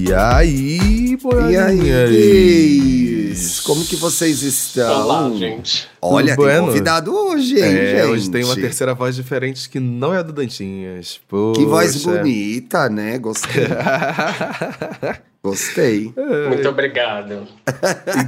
[0.00, 1.18] E aí,
[1.50, 3.34] E aí?
[3.64, 5.02] Como que vocês estão?
[5.02, 5.88] Olá, gente.
[6.00, 6.66] Olha, Tudo tem bueno?
[6.68, 8.10] convidado hoje, hein, É, gente?
[8.12, 11.20] hoje tem uma terceira voz diferente que não é a do Dantinhas.
[11.54, 12.18] Que voz Poxa.
[12.18, 13.18] bonita, né?
[13.18, 13.66] Gostei.
[15.42, 16.12] Gostei.
[16.48, 17.46] Muito obrigado.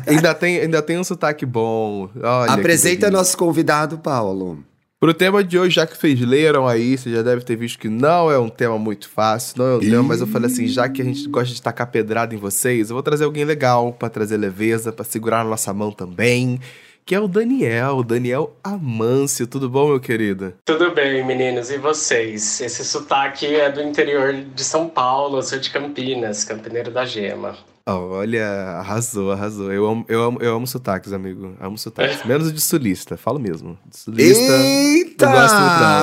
[0.08, 2.08] Ainda, tem, ainda tem um sotaque bom.
[2.20, 4.58] Olha Apresenta nosso convidado, Paulo.
[5.00, 7.88] Pro tema de hoje, já que vocês leram aí, você já deve ter visto que
[7.88, 10.90] não é um tema muito fácil, não é um tema, mas eu falei assim, já
[10.90, 14.10] que a gente gosta de tacar pedrada em vocês, eu vou trazer alguém legal pra
[14.10, 16.60] trazer leveza, pra segurar na nossa mão também,
[17.06, 19.46] que é o Daniel, o Daniel Amâncio.
[19.46, 20.52] Tudo bom, meu querido?
[20.66, 21.70] Tudo bem, meninos?
[21.70, 22.60] E vocês?
[22.60, 27.56] Esse sotaque é do interior de São Paulo, eu sou de Campinas, Campineiro da Gema.
[27.86, 28.46] Olha,
[28.78, 29.72] arrasou, arrasou.
[29.72, 31.54] Eu amo, eu amo, eu amo sotaques, amigo.
[31.60, 32.24] Amo sotaques.
[32.24, 33.76] Menos o de sulista, falo mesmo.
[33.90, 34.52] De sulista.
[34.52, 35.26] Eita!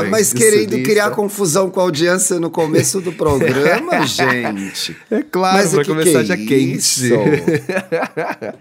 [0.04, 0.90] não mas De querendo sulista.
[0.92, 4.98] criar confusão com a audiência no começo do programa, gente.
[5.10, 6.76] É claro, Mas que começar que é já quente.
[6.78, 7.06] isso?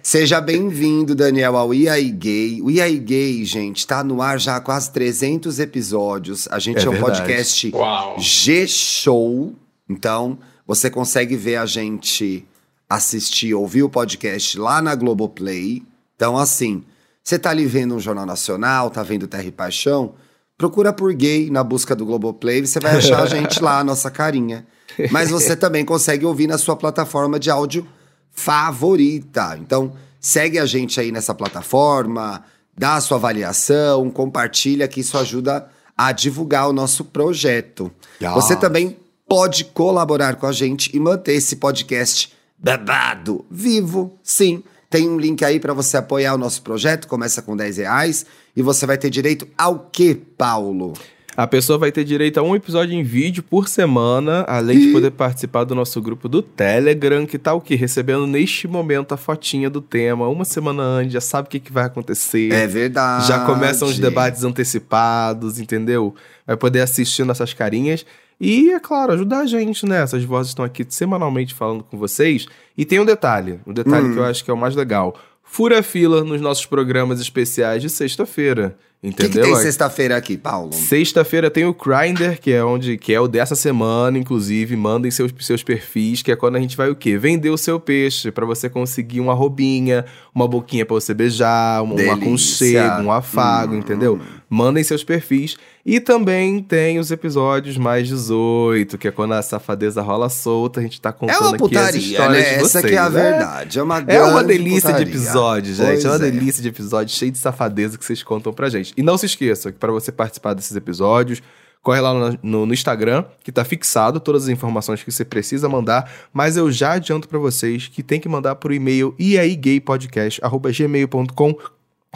[0.02, 2.62] Seja bem-vindo, Daniel, ao IAI Gay.
[2.62, 6.46] O IAI Gay, gente, tá no ar já há quase 300 episódios.
[6.50, 7.18] A gente É é, um verdade.
[7.22, 7.72] podcast!
[8.18, 9.54] G-Show.
[9.88, 12.46] Então, você consegue ver a gente
[12.88, 15.82] assistir, ouvir o podcast lá na Globoplay.
[16.14, 16.84] Então, assim,
[17.22, 20.14] você tá ali vendo um Jornal Nacional, tá vendo Terra e Paixão,
[20.56, 24.10] procura por gay na busca do Globoplay, você vai achar a gente lá, a nossa
[24.10, 24.66] carinha.
[25.10, 27.86] Mas você também consegue ouvir na sua plataforma de áudio
[28.30, 29.58] favorita.
[29.60, 32.44] Então, segue a gente aí nessa plataforma,
[32.76, 37.90] dá a sua avaliação, compartilha, que isso ajuda a divulgar o nosso projeto.
[38.22, 38.34] Yes.
[38.34, 38.98] Você também
[39.28, 44.18] pode colaborar com a gente e manter esse podcast babado vivo.
[44.22, 48.26] Sim, tem um link aí para você apoiar o nosso projeto, começa com 10 reais
[48.56, 50.94] e você vai ter direito ao que, Paulo?
[51.36, 55.10] A pessoa vai ter direito a um episódio em vídeo por semana, além de poder
[55.10, 57.74] participar do nosso grupo do Telegram, que tá o quê?
[57.74, 61.70] Recebendo neste momento a fotinha do tema, uma semana antes, já sabe o que, que
[61.70, 62.50] vai acontecer.
[62.54, 63.28] É verdade.
[63.28, 66.14] Já começam os debates antecipados, entendeu?
[66.46, 68.06] Vai poder assistir nossas carinhas.
[68.40, 70.02] E, é claro, ajudar a gente, né?
[70.02, 72.46] Essas vozes estão aqui semanalmente falando com vocês.
[72.76, 74.12] E tem um detalhe, um detalhe Hum.
[74.12, 75.16] que eu acho que é o mais legal.
[75.42, 78.76] Fura fila nos nossos programas especiais de sexta-feira.
[79.02, 79.44] O que, que Entendeu?
[79.44, 80.72] tem sexta-feira aqui, Paulo?
[80.72, 85.32] Sexta-feira tem o Grindr, que é onde que é o dessa semana, inclusive, mandem seus,
[85.40, 87.16] seus perfis, que é quando a gente vai o quê?
[87.16, 90.04] Vender o seu peixe pra você conseguir uma roubinha,
[90.34, 93.78] uma boquinha pra você beijar, um, um aconchego, um afago, Hum.
[93.78, 94.18] entendeu?
[94.48, 95.56] Mandem seus perfis.
[95.84, 100.82] E também tem os episódios mais 18, que é quando a safadeza rola solta, a
[100.82, 102.42] gente tá contando É uma aqui as putaria, histórias né?
[102.42, 103.22] de Essa vocês, que é a né?
[103.30, 103.78] verdade.
[103.78, 105.04] É uma É uma delícia putaria.
[105.04, 105.86] de episódio, gente.
[105.86, 108.92] Pois é uma delícia de episódio cheio de safadeza que vocês contam pra gente.
[108.96, 111.42] E não se esqueça que para você participar desses episódios,
[111.82, 115.68] corre lá no, no- no Instagram, que tá fixado todas as informações que você precisa
[115.68, 121.56] mandar, mas eu já adianto pra vocês que tem que mandar pro e-mail iaigaypodcast@gmail.com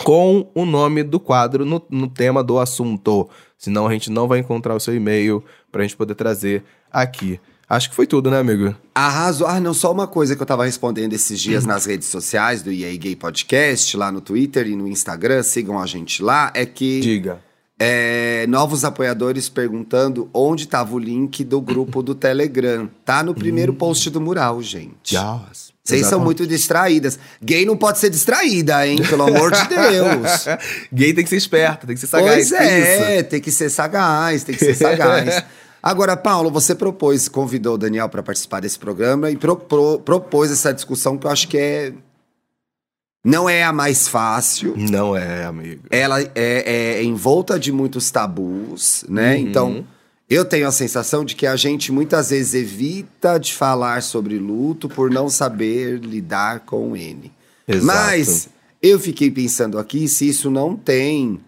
[0.04, 3.28] com o nome do quadro no, no tema do assunto.
[3.58, 7.38] Senão a gente não vai encontrar o seu e-mail pra gente poder trazer aqui.
[7.68, 8.74] Acho que foi tudo, né, amigo?
[8.94, 9.46] Arrasou.
[9.46, 12.72] Ah, não, só uma coisa que eu tava respondendo esses dias nas redes sociais do
[12.72, 16.98] EA Gay Podcast, lá no Twitter e no Instagram, sigam a gente lá, é que
[17.00, 17.40] Diga.
[17.78, 22.88] é, novos apoiadores perguntando onde tava o link do grupo do Telegram.
[23.04, 23.34] Tá no Hum.
[23.36, 25.14] primeiro post do mural, gente.
[25.14, 25.69] Yes.
[25.82, 27.18] Vocês são muito distraídas.
[27.42, 29.02] Gay não pode ser distraída, hein?
[29.08, 30.46] Pelo amor de Deus.
[30.92, 32.28] Gay tem que ser esperto, tem que ser sagaz.
[32.34, 32.54] Pois isso.
[32.56, 35.42] é, tem que ser sagaz, tem que ser sagaz.
[35.82, 40.50] Agora, Paulo, você propôs, convidou o Daniel para participar desse programa e pro- pro- propôs
[40.50, 41.92] essa discussão que eu acho que é.
[43.24, 44.74] Não é a mais fácil.
[44.76, 45.82] Não é, amigo.
[45.90, 49.34] Ela é, é envolta de muitos tabus, né?
[49.36, 49.40] Uhum.
[49.40, 49.86] Então,
[50.30, 54.88] eu tenho a sensação de que a gente muitas vezes evita de falar sobre luto
[54.88, 57.32] por não saber lidar com ele.
[57.66, 57.84] Exato.
[57.84, 58.48] Mas
[58.80, 61.40] eu fiquei pensando aqui se isso não tem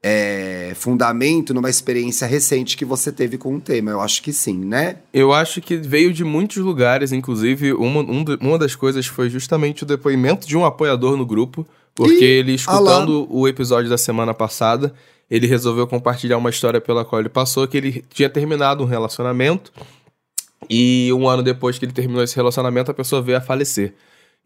[0.00, 3.90] é, fundamento numa experiência recente que você teve com o tema.
[3.90, 4.98] Eu acho que sim, né?
[5.12, 9.82] Eu acho que veio de muitos lugares, inclusive uma, um uma das coisas foi justamente
[9.82, 14.32] o depoimento de um apoiador no grupo, porque Ih, ele, escutando o episódio da semana
[14.32, 14.94] passada,
[15.30, 19.72] ele resolveu compartilhar uma história pela qual ele passou, que ele tinha terminado um relacionamento,
[20.68, 23.94] e um ano depois que ele terminou esse relacionamento, a pessoa veio a falecer.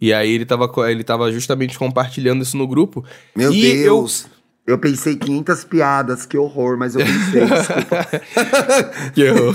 [0.00, 3.04] E aí ele tava, ele tava justamente compartilhando isso no grupo.
[3.36, 4.26] Meu e eu- Deus.
[4.66, 4.78] Eu...
[4.78, 7.42] pensei 500 piadas, que horror, mas eu pensei.
[9.14, 9.54] Que horror.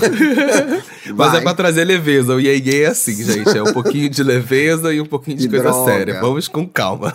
[1.16, 2.34] Mas é pra trazer leveza.
[2.34, 3.56] O EA Gay é assim, gente.
[3.56, 5.90] É um pouquinho de leveza e um pouquinho de Que coisa droga.
[5.90, 6.20] séria.
[6.20, 7.14] Vamos com calma.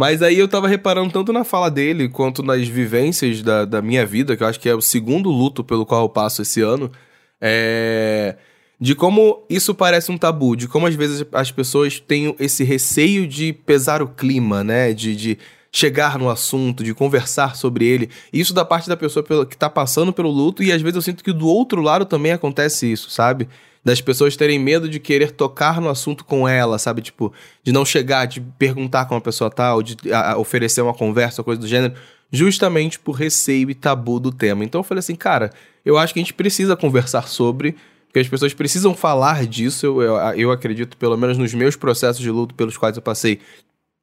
[0.00, 4.06] Mas aí eu tava reparando tanto na fala dele quanto nas vivências da, da minha
[4.06, 6.90] vida, que eu acho que é o segundo luto pelo qual eu passo esse ano.
[7.38, 8.34] É...
[8.80, 13.26] de como isso parece um tabu, de como às vezes as pessoas têm esse receio
[13.26, 14.94] de pesar o clima, né?
[14.94, 15.38] De, de
[15.70, 18.08] chegar no assunto, de conversar sobre ele.
[18.32, 21.22] Isso da parte da pessoa que tá passando pelo luto, e às vezes eu sinto
[21.22, 23.50] que do outro lado também acontece isso, sabe?
[23.84, 27.00] Das pessoas terem medo de querer tocar no assunto com ela, sabe?
[27.00, 27.32] Tipo,
[27.62, 31.42] de não chegar, de perguntar como a pessoa tá, ou de a, oferecer uma conversa,
[31.42, 31.94] coisa do gênero,
[32.30, 34.64] justamente por receio e tabu do tema.
[34.64, 35.50] Então eu falei assim, cara,
[35.84, 37.74] eu acho que a gente precisa conversar sobre
[38.12, 39.86] que as pessoas precisam falar disso.
[39.86, 43.40] Eu, eu, eu, acredito, pelo menos nos meus processos de luto pelos quais eu passei,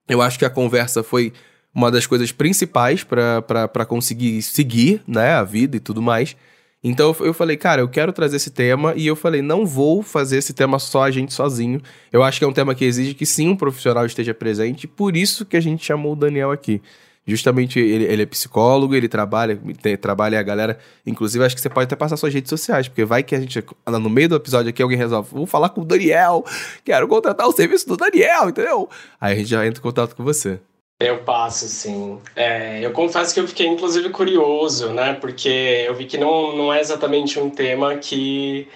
[0.07, 1.33] eu acho que a conversa foi
[1.73, 6.35] uma das coisas principais para conseguir seguir né, a vida e tudo mais.
[6.83, 10.37] Então eu falei, cara, eu quero trazer esse tema e eu falei, não vou fazer
[10.37, 11.81] esse tema só a gente sozinho.
[12.11, 15.17] Eu acho que é um tema que exige que sim um profissional esteja presente, por
[15.17, 16.81] isso que a gente chamou o Daniel aqui.
[17.25, 20.79] Justamente ele, ele é psicólogo, ele trabalha, tem, trabalha a galera.
[21.05, 23.61] Inclusive, acho que você pode até passar suas redes sociais, porque vai que a gente,
[23.85, 26.45] no meio do episódio aqui, alguém resolve, vou falar com o Daniel,
[26.85, 28.87] quero contratar o serviço do Daniel, entendeu?
[29.19, 30.57] Aí a gente já entra em contato com você.
[30.99, 32.19] Eu passo, sim.
[32.35, 35.13] É, eu confesso que eu fiquei, inclusive, curioso, né?
[35.13, 35.47] Porque
[35.87, 38.67] eu vi que não, não é exatamente um tema que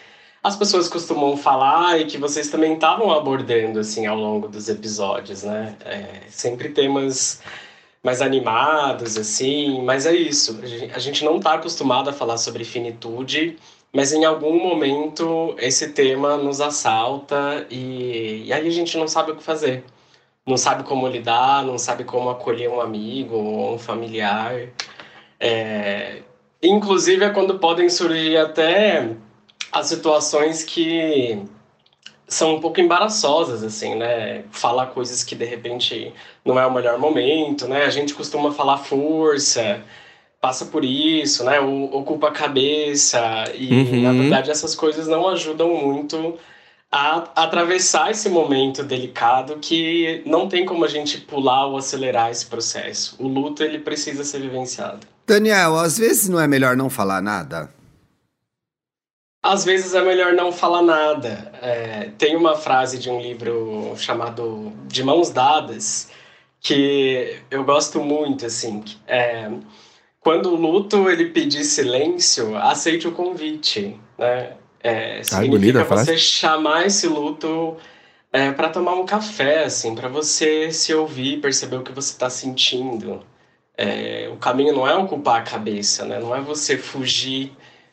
[0.43, 5.43] as pessoas costumam falar e que vocês também estavam abordando, assim, ao longo dos episódios,
[5.43, 5.75] né?
[5.83, 7.41] É, sempre temas
[8.03, 10.59] mais animados, assim, mas é isso.
[10.93, 13.57] A gente não está acostumado a falar sobre finitude,
[13.93, 19.31] mas em algum momento esse tema nos assalta e, e aí a gente não sabe
[19.31, 19.83] o que fazer.
[20.45, 24.69] Não sabe como lidar, não sabe como acolher um amigo ou um familiar.
[25.39, 26.23] É,
[26.61, 29.09] inclusive é quando podem surgir até
[29.71, 31.43] as situações que
[32.27, 34.45] são um pouco embaraçosas, assim, né?
[34.51, 36.13] Falar coisas que de repente
[36.45, 37.83] não é o melhor momento, né?
[37.83, 39.83] A gente costuma falar força,
[40.39, 41.59] passa por isso, né?
[41.59, 43.21] Ocupa a cabeça
[43.53, 44.01] e uhum.
[44.01, 46.39] na verdade essas coisas não ajudam muito
[46.91, 52.45] a atravessar esse momento delicado que não tem como a gente pular ou acelerar esse
[52.45, 53.15] processo.
[53.17, 55.07] O luto ele precisa ser vivenciado.
[55.25, 57.73] Daniel, às vezes não é melhor não falar nada.
[59.41, 61.51] Às vezes é melhor não falar nada.
[61.61, 66.09] É, tem uma frase de um livro chamado De Mãos Dadas
[66.59, 68.83] que eu gosto muito, assim.
[69.07, 69.49] É,
[70.19, 74.57] quando o luto ele pedir silêncio, aceite o convite, né?
[74.83, 77.77] É, significa você chamar esse luto
[78.33, 82.29] é, para tomar um café, assim, para você se ouvir, perceber o que você está
[82.29, 83.21] sentindo.
[83.77, 86.19] É, o caminho não é ocupar a cabeça, né?
[86.19, 87.51] Não é você fugir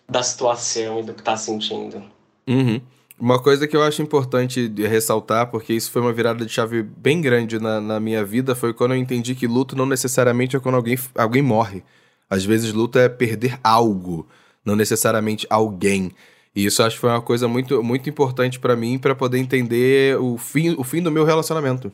[0.09, 2.03] da situação e do que está sentindo.
[2.47, 2.81] Uhum.
[3.21, 7.21] Uma coisa que eu acho importante ressaltar, porque isso foi uma virada de chave bem
[7.21, 10.77] grande na, na, minha vida, foi quando eu entendi que luto não necessariamente é quando
[10.77, 11.83] alguém, alguém morre.
[12.31, 14.27] Às vezes luto é perder algo,
[14.65, 16.13] não necessariamente alguém.
[16.59, 20.19] E isso acho que foi uma coisa muito, muito importante para mim para poder entender
[20.19, 21.93] o fim, o fim do meu relacionamento.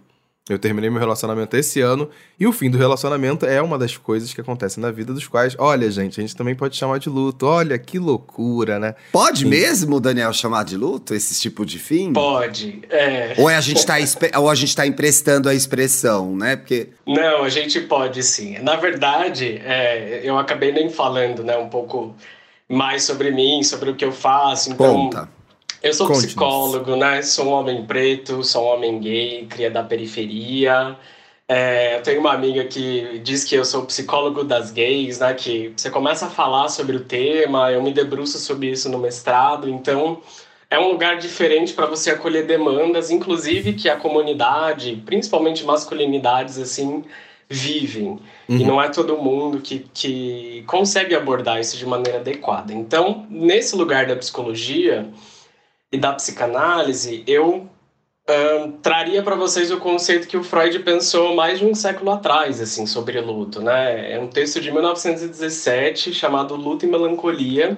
[0.48, 2.08] Eu terminei meu relacionamento esse ano
[2.40, 5.54] e o fim do relacionamento é uma das coisas que acontecem na vida dos quais,
[5.58, 7.44] olha, gente, a gente também pode chamar de luto.
[7.44, 8.94] Olha que loucura, né?
[9.12, 9.48] Pode e...
[9.48, 12.14] mesmo, Daniel, chamar de luto esse tipo de fim?
[12.14, 12.82] Pode.
[12.88, 13.34] É...
[13.36, 13.96] Ou, é a gente tá
[14.38, 16.56] ou a gente tá emprestando a expressão, né?
[16.56, 18.58] Porque Não, a gente pode sim.
[18.60, 22.14] Na verdade, é, eu acabei nem falando, né, um pouco
[22.74, 24.72] mais sobre mim, sobre o que eu faço.
[24.72, 25.28] Então, Conta.
[25.82, 27.20] Eu sou psicólogo, né?
[27.20, 30.96] Sou um homem preto, sou um homem gay, cria da periferia.
[31.46, 35.34] É, eu tenho uma amiga que diz que eu sou psicólogo das gays, né?
[35.34, 39.68] Que você começa a falar sobre o tema, eu me debruço sobre isso no mestrado,
[39.68, 40.22] então
[40.70, 47.04] é um lugar diferente para você acolher demandas, inclusive que a comunidade, principalmente masculinidades, assim,
[47.54, 48.08] vivem.
[48.08, 48.20] Uhum.
[48.48, 52.72] E não é todo mundo que, que consegue abordar isso de maneira adequada.
[52.72, 55.08] Então, nesse lugar da psicologia
[55.90, 57.68] e da psicanálise, eu
[58.28, 62.60] um, traria para vocês o conceito que o Freud pensou mais de um século atrás,
[62.60, 64.14] assim, sobre luto, né?
[64.14, 67.76] É um texto de 1917 chamado Luto e Melancolia.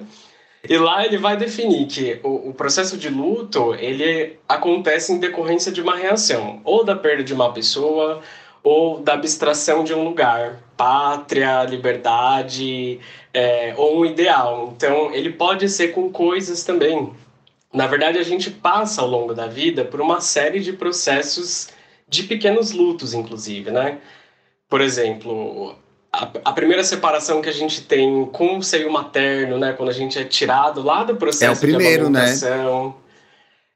[0.67, 5.71] E lá ele vai definir que o, o processo de luto, ele acontece em decorrência
[5.71, 8.21] de uma reação, ou da perda de uma pessoa,
[8.63, 12.99] ou da abstração de um lugar, pátria, liberdade,
[13.33, 14.73] é, ou um ideal.
[14.75, 17.11] Então, ele pode ser com coisas também,
[17.73, 21.69] na verdade, a gente passa ao longo da vida por uma série de processos
[22.07, 23.99] de pequenos lutos, inclusive, né?
[24.69, 25.75] Por exemplo,
[26.11, 29.73] a, a, primeira separação que a gente tem com o seio materno, né?
[29.73, 32.87] Quando a gente é tirado lá do processo é o primeiro, de amamentação.
[32.87, 32.93] Né?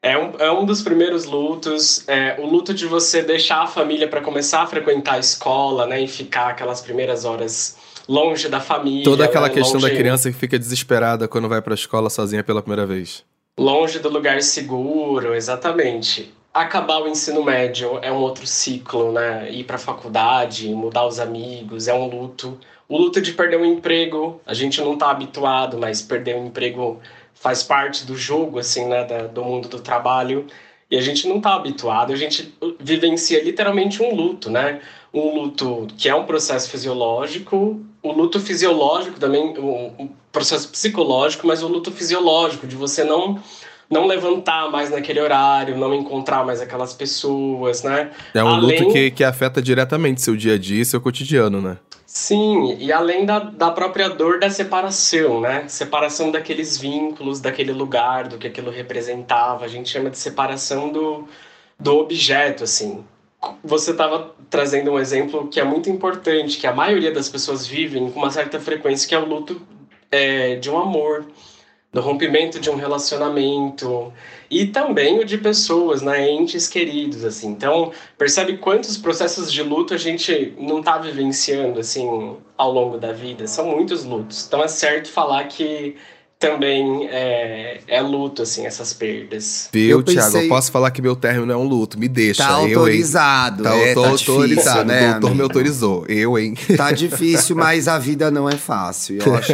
[0.04, 2.04] É um, é um dos primeiros lutos.
[2.08, 6.02] É, o luto de você deixar a família para começar a frequentar a escola, né?
[6.02, 7.78] E ficar aquelas primeiras horas
[8.08, 9.04] longe da família.
[9.04, 9.54] Toda aquela né?
[9.54, 9.92] questão longe...
[9.94, 13.24] da criança que fica desesperada quando vai para a escola sozinha pela primeira vez.
[13.60, 16.34] Longe do lugar seguro, exatamente.
[16.52, 19.52] Acabar o ensino médio é um outro ciclo, né?
[19.52, 22.58] Ir para a faculdade, mudar os amigos, é um luto.
[22.90, 27.00] O luto de perder um emprego, a gente não está habituado, mas perder um emprego
[27.42, 29.04] faz parte do jogo, assim, né?
[29.04, 30.46] Da, do mundo do trabalho.
[30.90, 34.82] E a gente não está habituado, a gente vivencia literalmente um luto, né?
[35.14, 41.64] Um luto que é um processo fisiológico, o luto fisiológico também, um processo psicológico, mas
[41.64, 43.42] o luto fisiológico, de você não
[43.90, 48.10] não levantar mais naquele horário, não encontrar mais aquelas pessoas, né?
[48.34, 48.80] É um além...
[48.80, 51.78] luto que, que afeta diretamente seu dia a dia e seu cotidiano, né?
[52.14, 55.66] Sim, e além da, da própria dor da separação, né?
[55.70, 59.64] Separação daqueles vínculos, daquele lugar, do que aquilo representava.
[59.64, 61.26] A gente chama de separação do,
[61.80, 63.06] do objeto, assim.
[63.64, 68.12] Você estava trazendo um exemplo que é muito importante, que a maioria das pessoas vivem
[68.12, 69.62] com uma certa frequência, que é o luto
[70.12, 71.26] é, de um amor
[71.94, 74.14] do rompimento de um relacionamento
[74.50, 77.50] e também o de pessoas, né, entes queridos, assim.
[77.50, 83.12] Então, percebe quantos processos de luto a gente não está vivenciando, assim, ao longo da
[83.12, 83.46] vida.
[83.46, 84.46] São muitos lutos.
[84.48, 85.98] Então, é certo falar que
[86.42, 89.70] também é, é luto, assim, essas perdas.
[89.72, 90.38] Viu, eu Thiago?
[90.38, 92.00] Eu posso falar que meu término é um luto.
[92.00, 92.44] Me deixa.
[92.44, 93.64] Tá eu, autorizado.
[93.64, 95.10] Tá, é, tá autorizado, né?
[95.10, 96.04] O doutor me autorizou.
[96.10, 96.56] Eu, hein?
[96.76, 99.54] Tá difícil, mas a vida não é fácil, eu acho.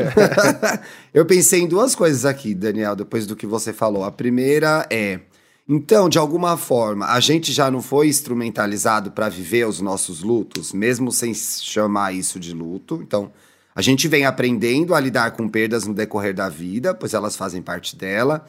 [1.13, 4.06] eu pensei em duas coisas aqui, Daniel, depois do que você falou.
[4.06, 5.20] A primeira é...
[5.67, 10.72] Então, de alguma forma, a gente já não foi instrumentalizado para viver os nossos lutos,
[10.72, 13.01] mesmo sem chamar isso de luto.
[13.03, 13.29] Então,
[13.78, 17.62] a gente vem aprendendo a lidar com perdas no decorrer da vida, pois elas fazem
[17.62, 18.44] parte dela.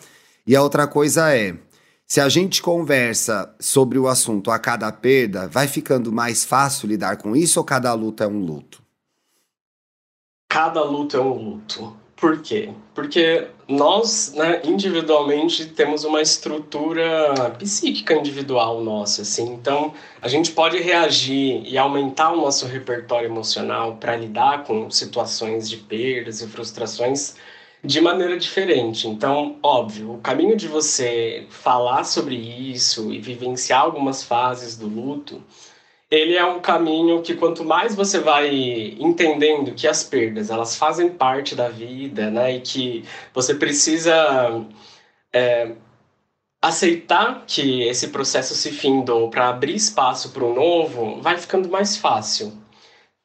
[0.47, 1.55] E a outra coisa é,
[2.07, 7.19] se a gente conversa sobre o assunto a cada perda, vai ficando mais fácil lidar
[7.19, 8.83] com isso ou cada luta é um luto?
[10.49, 11.95] Cada luto é um luto.
[12.21, 12.71] Por quê?
[12.95, 19.53] Porque nós, né, individualmente, temos uma estrutura psíquica individual nossa, assim.
[19.53, 25.71] Então, a gente pode reagir e aumentar o nosso repertório emocional para lidar com situações
[25.71, 27.37] de perdas e frustrações
[27.85, 29.07] de maneira diferente.
[29.07, 35.41] Então, óbvio, o caminho de você falar sobre isso e vivenciar algumas fases do luto
[36.11, 38.49] ele é um caminho que quanto mais você vai
[38.99, 44.65] entendendo que as perdas elas fazem parte da vida, né, e que você precisa
[45.33, 45.73] é,
[46.63, 51.97] aceitar que esse processo se findou para abrir espaço para o novo, vai ficando mais
[51.97, 52.53] fácil.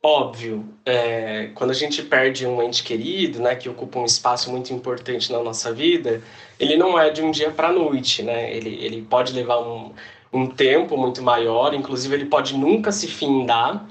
[0.05, 4.73] Óbvio, é, quando a gente perde um ente querido, né, que ocupa um espaço muito
[4.73, 6.21] importante na nossa vida,
[6.59, 8.53] ele não é de um dia para a noite, né?
[8.53, 9.93] Ele, ele pode levar um,
[10.33, 13.85] um tempo muito maior, inclusive ele pode nunca se findar,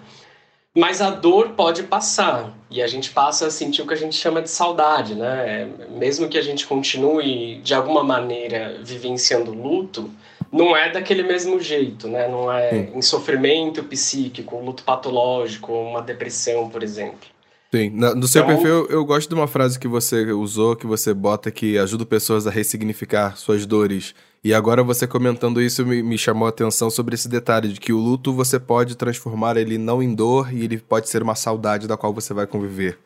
[0.75, 4.17] mas a dor pode passar e a gente passa a sentir o que a gente
[4.17, 5.69] chama de saudade, né?
[5.91, 10.11] Mesmo que a gente continue de alguma maneira vivenciando luto,
[10.51, 12.27] não é daquele mesmo jeito, né?
[12.27, 12.93] Não é Sim.
[12.95, 17.31] em sofrimento psíquico, luto patológico, uma depressão, por exemplo.
[17.75, 21.15] Sim, no seu então, perfil eu gosto de uma frase que você usou, que você
[21.15, 26.19] bota que ajuda pessoas a ressignificar suas dores e agora você comentando isso me, me,
[26.19, 30.03] chamou a atenção sobre esse detalhe de que o luto você pode transformar ele não
[30.03, 32.99] em dor e ele pode ser uma saudade da qual você vai conviver,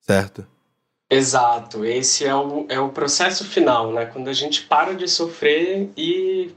[0.00, 0.46] certo?
[1.10, 4.06] Exato, esse é o, é o processo final, né?
[4.06, 6.50] Quando a gente para de sofrer e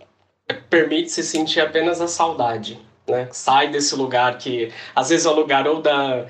[0.69, 3.27] permite se sentir apenas a saudade, né?
[3.33, 6.25] Sai desse lugar que às vezes é o lugar ou da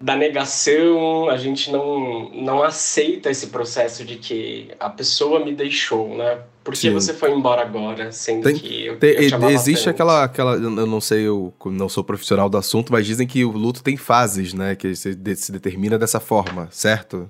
[0.00, 6.16] da negação, a gente não, não aceita esse processo de que a pessoa me deixou,
[6.16, 6.38] né?
[6.62, 10.52] Por que você foi embora agora, sendo tem, que eu, tem, eu Existe aquela, aquela,
[10.54, 13.96] eu não sei, eu não sou profissional do assunto, mas dizem que o luto tem
[13.96, 14.76] fases, né?
[14.76, 17.28] Que se, se determina dessa forma, certo?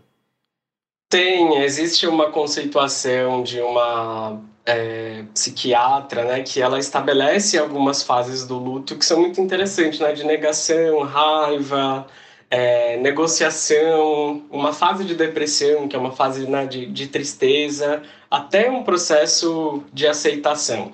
[1.09, 8.59] Tem, existe uma conceituação de uma é, psiquiatra, né, que ela estabelece algumas fases do
[8.59, 12.07] luto que são muito interessantes, né, de negação, raiva,
[12.51, 18.71] é, negociação, uma fase de depressão, que é uma fase né, de, de tristeza, até
[18.71, 20.93] um processo de aceitação.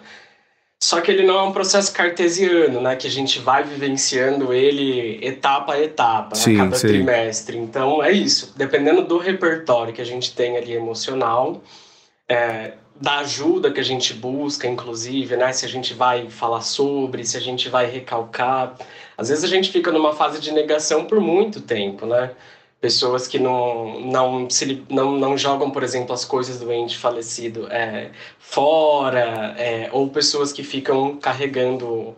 [0.85, 2.95] Só que ele não é um processo cartesiano, né?
[2.95, 6.89] Que a gente vai vivenciando ele etapa a etapa, sim, a cada sim.
[6.89, 7.57] trimestre.
[7.57, 8.53] Então é isso.
[8.55, 11.63] Dependendo do repertório que a gente tem ali emocional,
[12.29, 15.55] é, da ajuda que a gente busca, inclusive, né?
[15.55, 18.77] Se a gente vai falar sobre, se a gente vai recalcar.
[19.17, 22.31] Às vezes a gente fica numa fase de negação por muito tempo, né?
[22.81, 27.67] Pessoas que não, não, se, não, não jogam, por exemplo, as coisas do ente falecido
[27.71, 32.15] é, fora, é, ou pessoas que ficam carregando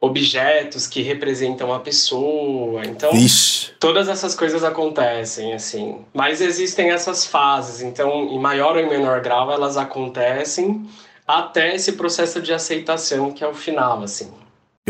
[0.00, 2.82] objetos que representam a pessoa.
[2.86, 3.72] Então, Ixi.
[3.78, 5.98] todas essas coisas acontecem, assim.
[6.12, 10.88] Mas existem essas fases, então, em maior ou em menor grau, elas acontecem
[11.26, 14.32] até esse processo de aceitação, que é o final, assim.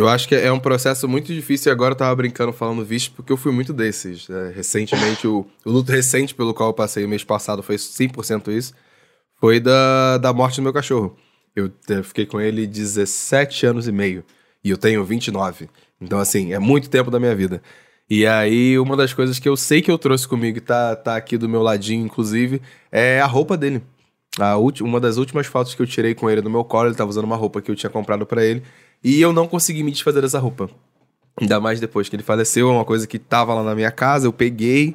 [0.01, 3.13] Eu acho que é um processo muito difícil e agora eu tava brincando falando visto
[3.13, 4.27] porque eu fui muito desses.
[4.31, 4.51] Né?
[4.57, 8.73] Recentemente, o, o luto recente pelo qual eu passei mês passado foi 100% isso.
[9.39, 11.15] Foi da, da morte do meu cachorro.
[11.55, 14.25] Eu, eu fiquei com ele 17 anos e meio.
[14.65, 15.69] E eu tenho 29.
[16.01, 17.61] Então, assim, é muito tempo da minha vida.
[18.09, 21.15] E aí, uma das coisas que eu sei que eu trouxe comigo e tá, tá
[21.15, 23.83] aqui do meu ladinho, inclusive, é a roupa dele.
[24.39, 27.11] A uma das últimas fotos que eu tirei com ele no meu colo, ele tava
[27.11, 28.63] usando uma roupa que eu tinha comprado para ele.
[29.03, 30.71] E eu não consegui me desfazer dessa roupa.
[31.41, 34.27] Ainda mais depois que ele faleceu, é uma coisa que tava lá na minha casa,
[34.27, 34.95] eu peguei,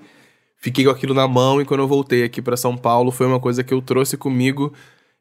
[0.57, 3.39] fiquei com aquilo na mão e quando eu voltei aqui para São Paulo, foi uma
[3.39, 4.71] coisa que eu trouxe comigo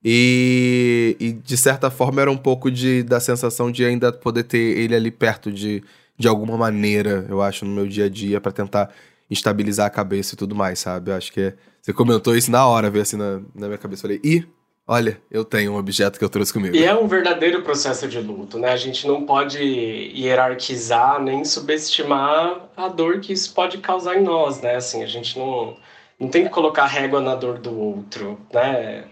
[0.05, 4.59] e, e, de certa forma era um pouco de, da sensação de ainda poder ter
[4.59, 5.83] ele ali perto de,
[6.19, 8.91] de alguma maneira, eu acho, no meu dia a dia, para tentar
[9.31, 11.11] estabilizar a cabeça e tudo mais, sabe?
[11.11, 14.03] Eu acho que é, você comentou isso na hora, veio assim na, na minha cabeça.
[14.03, 14.47] Falei, ih,
[14.87, 16.77] olha, eu tenho um objeto que eu trouxe comigo.
[16.77, 18.71] E é um verdadeiro processo de luto, né?
[18.71, 24.61] A gente não pode hierarquizar nem subestimar a dor que isso pode causar em nós,
[24.61, 24.77] né?
[24.77, 25.77] Assim, a gente não,
[26.19, 29.05] não tem que colocar régua na dor do outro, né?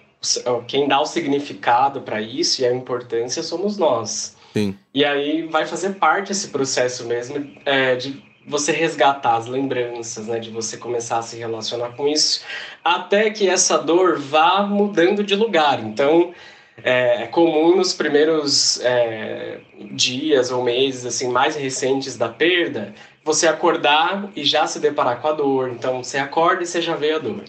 [0.68, 4.36] quem dá o significado para isso e a importância somos nós.
[4.52, 4.76] Sim.
[4.94, 10.38] E aí vai fazer parte esse processo mesmo é, de você resgatar as lembranças, né,
[10.38, 12.42] de você começar a se relacionar com isso,
[12.84, 15.80] até que essa dor vá mudando de lugar.
[15.80, 16.34] Então,
[16.82, 19.60] é, é comum nos primeiros é,
[19.92, 22.94] dias ou meses assim mais recentes da perda,
[23.24, 25.70] você acordar e já se deparar com a dor.
[25.70, 27.44] Então, você acorda e você já vê a dor.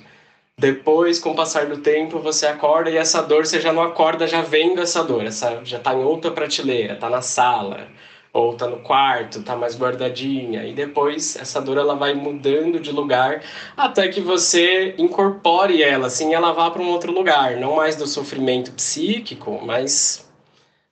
[0.57, 4.27] Depois, com o passar do tempo, você acorda e essa dor você já não acorda
[4.27, 5.25] já vendo essa dor.
[5.25, 7.87] Essa já está em outra prateleira, está na sala,
[8.33, 10.65] ou está no quarto, está mais guardadinha.
[10.65, 13.43] E depois essa dor ela vai mudando de lugar
[13.77, 18.07] até que você incorpore ela, assim, ela vá para um outro lugar, não mais do
[18.07, 20.27] sofrimento psíquico, mas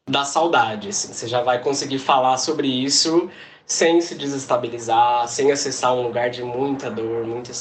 [0.07, 0.89] da saudade.
[0.89, 1.11] Assim.
[1.11, 3.29] Você já vai conseguir falar sobre isso
[3.65, 7.51] sem se desestabilizar, sem acessar um lugar de muita dor, muita,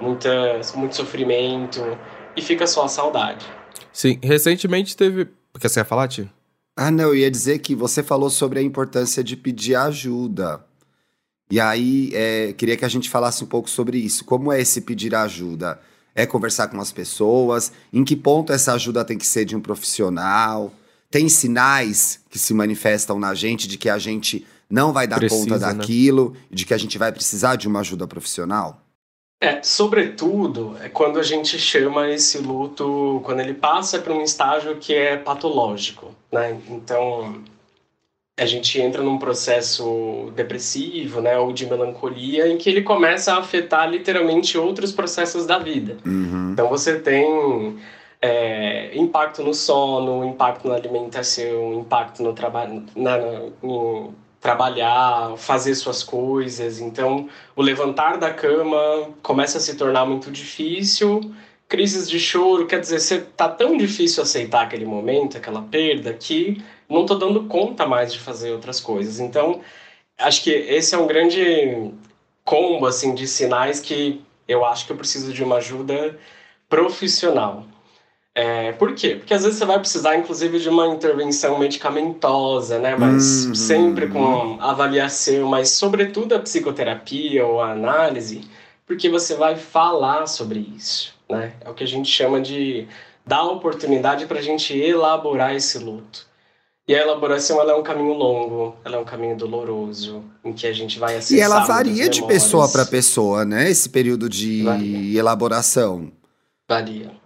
[0.00, 1.80] muita, muito sofrimento,
[2.36, 3.44] e fica só a saudade.
[3.92, 5.28] Sim, recentemente teve.
[5.58, 6.30] Quer você ia falar, tio?
[6.76, 10.62] Ah, não, eu ia dizer que você falou sobre a importância de pedir ajuda.
[11.50, 14.26] E aí, é, queria que a gente falasse um pouco sobre isso.
[14.26, 15.80] Como é esse pedir ajuda?
[16.14, 17.72] É conversar com as pessoas?
[17.90, 20.70] Em que ponto essa ajuda tem que ser de um profissional?
[21.10, 25.40] Tem sinais que se manifestam na gente de que a gente não vai dar Precisa,
[25.40, 25.72] conta né?
[25.72, 26.40] daquilo, né?
[26.50, 28.85] de que a gente vai precisar de uma ajuda profissional?
[29.40, 34.76] É, sobretudo, é quando a gente chama esse luto, quando ele passa para um estágio
[34.76, 36.58] que é patológico, né?
[36.70, 37.44] Então,
[38.38, 43.38] a gente entra num processo depressivo, né, ou de melancolia, em que ele começa a
[43.38, 45.96] afetar literalmente outros processos da vida.
[46.04, 46.52] Uhum.
[46.52, 47.78] Então, você tem
[48.20, 53.40] é, impacto no sono, impacto na alimentação, impacto no trabalho, na, na,
[54.40, 56.80] trabalhar, fazer suas coisas.
[56.80, 58.78] Então, o levantar da cama
[59.22, 61.20] começa a se tornar muito difícil.
[61.68, 66.62] Crises de choro, quer dizer, você tá tão difícil aceitar aquele momento, aquela perda, que
[66.88, 69.18] não tô dando conta mais de fazer outras coisas.
[69.18, 69.60] Então,
[70.18, 71.92] acho que esse é um grande
[72.44, 76.16] combo assim de sinais que eu acho que eu preciso de uma ajuda
[76.68, 77.64] profissional.
[78.38, 79.14] É, por quê?
[79.14, 82.94] Porque às vezes você vai precisar, inclusive, de uma intervenção medicamentosa, né?
[82.94, 83.54] Mas uhum.
[83.54, 88.42] sempre com avaliação, mas sobretudo a psicoterapia ou a análise,
[88.86, 91.54] porque você vai falar sobre isso, né?
[91.64, 92.86] É o que a gente chama de
[93.26, 96.26] dar oportunidade para a gente elaborar esse luto.
[96.86, 100.66] E a elaboração ela é um caminho longo, ela é um caminho doloroso, em que
[100.66, 101.38] a gente vai acessar.
[101.38, 103.70] E ela varia de pessoa para pessoa, né?
[103.70, 105.18] Esse período de varia.
[105.18, 106.12] elaboração.
[106.68, 107.24] Varia.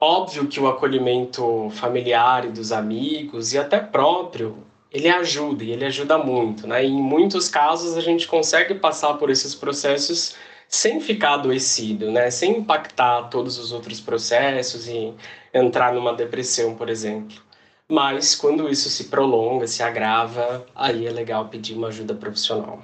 [0.00, 4.56] Óbvio que o acolhimento familiar e dos amigos e até próprio,
[4.90, 6.82] ele ajuda e ele ajuda muito, né?
[6.84, 10.34] E em muitos casos a gente consegue passar por esses processos
[10.66, 12.30] sem ficar adoecido, né?
[12.30, 15.12] Sem impactar todos os outros processos e
[15.52, 17.36] entrar numa depressão, por exemplo.
[17.86, 22.82] Mas quando isso se prolonga, se agrava, aí é legal pedir uma ajuda profissional.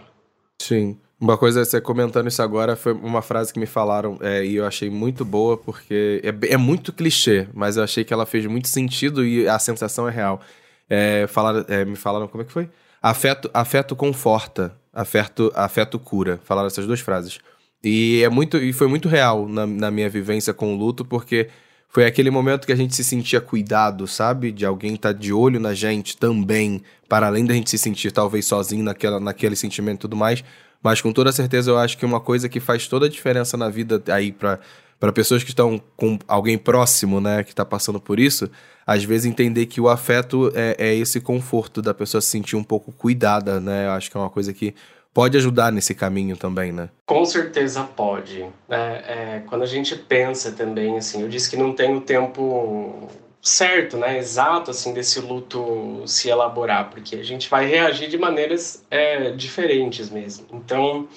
[0.60, 0.98] Sim.
[1.18, 4.66] Uma coisa, você comentando isso agora, foi uma frase que me falaram é, e eu
[4.66, 8.68] achei muito boa, porque é, é, muito clichê, mas eu achei que ela fez muito
[8.68, 10.42] sentido e a sensação é real.
[10.90, 12.68] É, falaram, é, me falaram, como é que foi?
[13.00, 16.38] Afeto, afeto conforta, afeto, afeto cura.
[16.44, 17.38] Falaram essas duas frases.
[17.82, 21.48] E, é muito, e foi muito real na, na minha vivência com o luto, porque
[21.88, 24.52] foi aquele momento que a gente se sentia cuidado, sabe?
[24.52, 28.12] De alguém estar tá de olho na gente também, para além da gente se sentir
[28.12, 30.44] talvez sozinho naquela, naquele sentimento e tudo mais.
[30.82, 33.68] Mas com toda certeza eu acho que uma coisa que faz toda a diferença na
[33.68, 34.58] vida aí para
[34.98, 38.50] para pessoas que estão com alguém próximo, né, que está passando por isso,
[38.86, 42.64] às vezes entender que o afeto é, é, esse conforto da pessoa se sentir um
[42.64, 43.86] pouco cuidada, né?
[43.86, 44.74] Eu acho que é uma coisa que
[45.12, 46.88] pode ajudar nesse caminho também, né?
[47.04, 48.46] Com certeza pode.
[48.68, 49.02] Né?
[49.06, 53.08] É, quando a gente pensa também, assim, eu disse que não tem o tempo
[53.46, 58.84] certo, né, exato, assim, desse luto se elaborar, porque a gente vai reagir de maneiras
[58.90, 60.46] é, diferentes mesmo.
[60.52, 61.08] Então,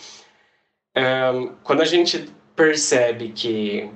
[0.96, 1.32] é,
[1.64, 3.90] quando a gente percebe que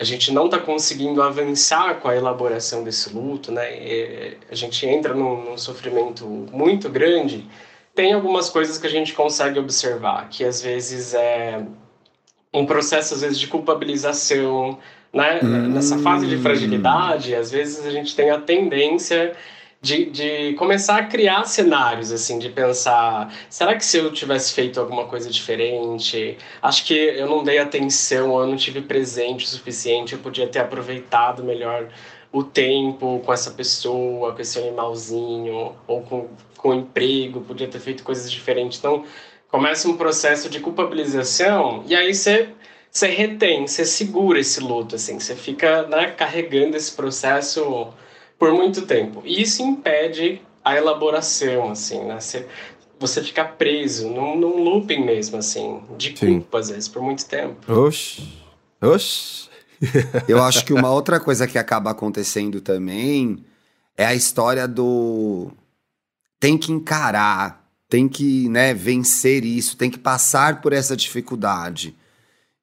[0.00, 5.12] a gente não está conseguindo avançar com a elaboração desse luto, né, a gente entra
[5.12, 7.46] num, num sofrimento muito grande,
[7.94, 11.62] tem algumas coisas que a gente consegue observar, que às vezes é
[12.54, 14.78] um processo às vezes de culpabilização,
[15.16, 15.40] né?
[15.42, 15.68] Hum.
[15.68, 19.34] Nessa fase de fragilidade, às vezes a gente tem a tendência
[19.80, 24.78] de, de começar a criar cenários, assim, de pensar: será que se eu tivesse feito
[24.78, 26.36] alguma coisa diferente?
[26.60, 30.58] Acho que eu não dei atenção, eu não tive presente o suficiente, eu podia ter
[30.58, 31.88] aproveitado melhor
[32.30, 37.78] o tempo com essa pessoa, com esse animalzinho, ou com, com o emprego, podia ter
[37.78, 38.78] feito coisas diferentes.
[38.78, 39.04] Então,
[39.48, 42.50] começa um processo de culpabilização, e aí você
[42.96, 47.88] você retém, você segura esse luto, assim, você fica né, carregando esse processo
[48.38, 49.20] por muito tempo.
[49.22, 52.18] E isso impede a elaboração, assim, né?
[52.18, 52.46] Você,
[52.98, 56.40] você fica preso num, num looping mesmo, assim, de Sim.
[56.40, 57.70] culpa, às vezes, por muito tempo.
[57.70, 58.32] Oxi,
[58.80, 59.50] oxi.
[60.26, 63.44] Eu acho que uma outra coisa que acaba acontecendo também
[63.94, 65.50] é a história do
[66.40, 71.94] tem que encarar, tem que né, vencer isso, tem que passar por essa dificuldade.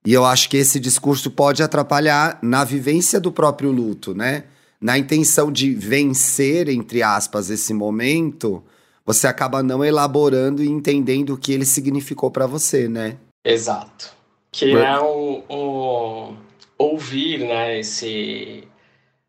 [0.05, 4.45] E eu acho que esse discurso pode atrapalhar na vivência do próprio luto, né?
[4.79, 8.61] Na intenção de vencer, entre aspas, esse momento,
[9.05, 13.15] você acaba não elaborando e entendendo o que ele significou para você, né?
[13.45, 14.11] Exato.
[14.51, 16.35] Que é um, um
[16.77, 18.67] ouvir, né, esse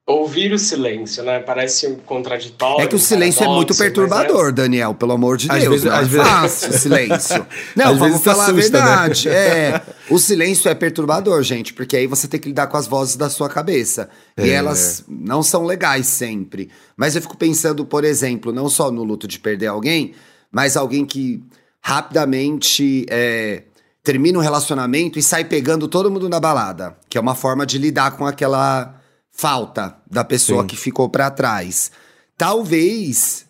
[0.07, 1.41] Ouvir o silêncio, né?
[1.41, 2.85] Parece um contraditório.
[2.85, 4.53] É que o silêncio é muito perturbador, é...
[4.53, 5.83] Daniel, pelo amor de às Deus.
[5.83, 6.29] Vezes, não às é vezes...
[6.29, 7.47] fácil o silêncio.
[7.75, 8.61] Não, às vamos falar assusta, a né?
[8.61, 9.29] verdade.
[9.31, 9.35] Né?
[9.35, 13.17] É, o silêncio é perturbador, gente, porque aí você tem que lidar com as vozes
[13.17, 14.11] da sua cabeça.
[14.37, 14.47] É.
[14.47, 16.69] E elas não são legais sempre.
[16.95, 20.13] Mas eu fico pensando, por exemplo, não só no luto de perder alguém,
[20.53, 21.43] mas alguém que
[21.81, 23.63] rapidamente é,
[24.03, 26.95] termina um relacionamento e sai pegando todo mundo na balada.
[27.09, 29.03] Que é uma forma de lidar com aquela
[29.35, 30.69] falta da pessoa Sim.
[30.69, 31.91] que ficou para trás.
[32.39, 33.45] Talvez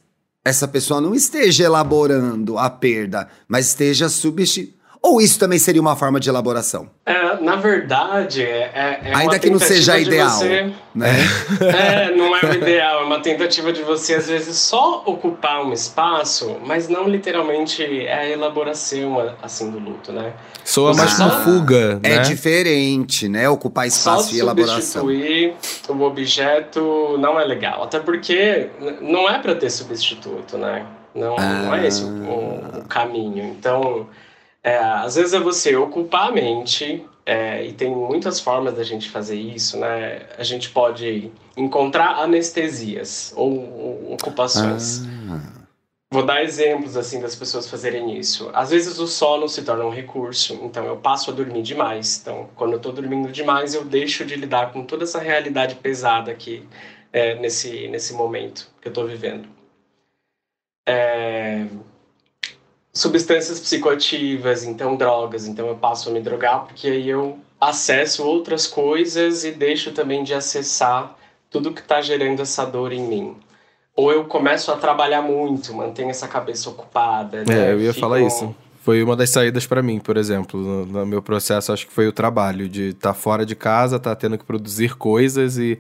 [0.44, 4.83] essa pessoa não esteja elaborando a perda, mas esteja substituindo.
[5.04, 6.88] Ou isso também seria uma forma de elaboração?
[7.04, 10.72] É, na verdade, é, é, é Ainda que não seja ideal, você...
[10.94, 11.14] né?
[11.60, 15.74] É, não é o ideal, é uma tentativa de você, às vezes, só ocupar um
[15.74, 20.32] espaço, mas não literalmente é a elaboração, assim, do luto, né?
[20.64, 22.22] Soa mais uma fuga, É né?
[22.22, 23.46] diferente, né?
[23.46, 25.02] Ocupar espaço só e elaboração.
[25.02, 25.54] substituir
[25.86, 28.70] o objeto não é legal, até porque
[29.02, 30.86] não é para ter substituto, né?
[31.14, 31.62] Não, ah.
[31.62, 33.44] não é esse o, o, o caminho.
[33.44, 34.06] Então...
[34.64, 39.10] É, às vezes é você ocupar a mente, é, e tem muitas formas da gente
[39.10, 40.26] fazer isso, né?
[40.38, 45.02] A gente pode encontrar anestesias ou, ou ocupações.
[45.30, 45.64] Ah.
[46.10, 48.50] Vou dar exemplos assim das pessoas fazerem isso.
[48.54, 52.20] Às vezes o sono se torna um recurso, então eu passo a dormir demais.
[52.20, 56.30] Então, quando eu estou dormindo demais, eu deixo de lidar com toda essa realidade pesada
[56.30, 56.66] aqui
[57.12, 59.48] é, nesse nesse momento que eu estou vivendo.
[60.86, 61.66] É,
[62.94, 68.66] substâncias psicoativas, então drogas, então eu passo a me drogar porque aí eu acesso outras
[68.66, 71.16] coisas e deixo também de acessar
[71.50, 73.36] tudo que está gerando essa dor em mim.
[73.96, 77.44] Ou eu começo a trabalhar muito, mantenho essa cabeça ocupada.
[77.44, 77.68] Né?
[77.68, 78.06] É, eu ia Fico...
[78.06, 78.54] falar isso.
[78.82, 80.60] Foi uma das saídas para mim, por exemplo.
[80.60, 83.96] No, no, meu processo, acho que foi o trabalho de estar tá fora de casa,
[83.96, 85.78] estar tá tendo que produzir coisas e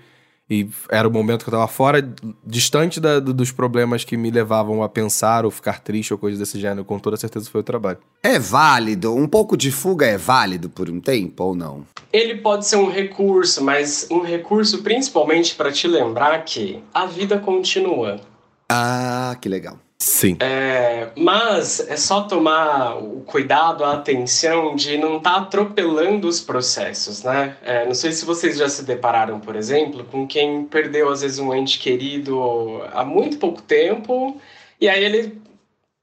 [0.48, 2.06] e era o momento que eu tava fora,
[2.44, 6.60] distante da, dos problemas que me levavam a pensar ou ficar triste ou coisa desse
[6.60, 6.84] gênero.
[6.84, 7.98] Com toda certeza foi o trabalho.
[8.22, 9.14] É válido?
[9.14, 11.86] Um pouco de fuga é válido por um tempo ou não?
[12.12, 17.38] Ele pode ser um recurso, mas um recurso principalmente para te lembrar que a vida
[17.38, 18.20] continua.
[18.68, 19.78] Ah, que legal.
[20.04, 20.36] Sim.
[20.38, 26.42] É, mas é só tomar o cuidado, a atenção de não estar tá atropelando os
[26.42, 27.56] processos, né?
[27.62, 31.38] É, não sei se vocês já se depararam, por exemplo, com quem perdeu às vezes
[31.38, 34.38] um ente querido há muito pouco tempo
[34.78, 35.40] e aí ele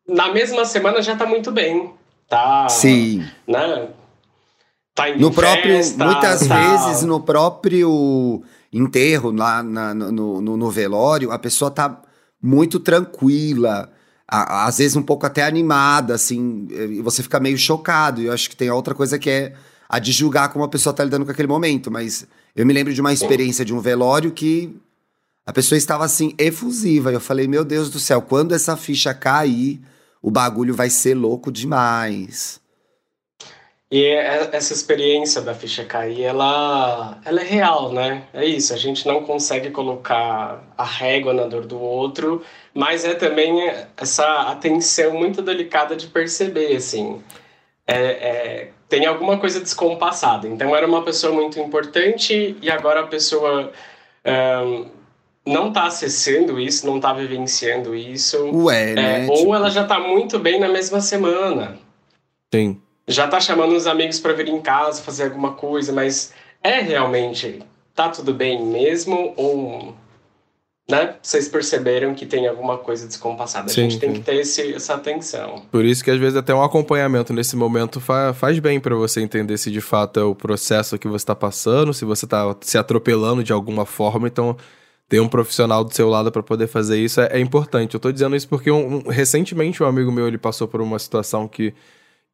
[0.07, 1.93] na mesma semana já está muito bem,
[2.27, 2.67] tá?
[2.69, 3.23] Sim.
[3.47, 3.87] Né?
[4.95, 6.55] tá indo no próprio, festa, muitas tá...
[6.55, 8.41] vezes no próprio
[8.73, 12.01] enterro lá na, no, no, no, velório, a pessoa tá
[12.41, 13.91] muito tranquila,
[14.27, 18.21] a, às vezes um pouco até animada, assim, e você fica meio chocado.
[18.21, 19.53] E eu acho que tem outra coisa que é
[19.89, 22.25] a de julgar como a pessoa tá lidando com aquele momento, mas
[22.55, 24.73] eu me lembro de uma experiência de um velório que
[25.45, 27.11] a pessoa estava assim, efusiva.
[27.11, 29.81] Eu falei, meu Deus do céu, quando essa ficha cair,
[30.21, 32.60] o bagulho vai ser louco demais.
[33.91, 38.23] E é, essa experiência da ficha cair, ela, ela é real, né?
[38.33, 42.41] É isso, a gente não consegue colocar a régua na dor do outro,
[42.73, 47.21] mas é também essa atenção muito delicada de perceber, assim.
[47.85, 50.47] É, é, tem alguma coisa descompassada.
[50.47, 53.73] Então, era uma pessoa muito importante e agora a pessoa
[54.65, 54.85] um,
[55.45, 58.37] não está acessando isso, não está vivenciando isso.
[58.53, 59.25] Ué, né?
[59.25, 59.53] É, ou tipo...
[59.53, 61.77] ela já está muito bem na mesma semana.
[62.53, 66.79] Sim já tá chamando os amigos para vir em casa fazer alguma coisa, mas é
[66.79, 67.61] realmente
[67.93, 69.95] tá tudo bem mesmo ou
[70.89, 71.15] né?
[71.21, 73.69] Vocês perceberam que tem alguma coisa descompassada.
[73.69, 75.63] Sim, a gente tem que ter esse, essa atenção.
[75.71, 79.21] Por isso que às vezes até um acompanhamento nesse momento fa faz bem para você
[79.21, 82.77] entender se de fato é o processo que você está passando, se você está se
[82.77, 84.27] atropelando de alguma forma.
[84.27, 84.57] Então,
[85.07, 87.93] ter um profissional do seu lado para poder fazer isso é, é, importante.
[87.93, 90.99] Eu tô dizendo isso porque um, um, recentemente um amigo meu ele passou por uma
[90.99, 91.73] situação que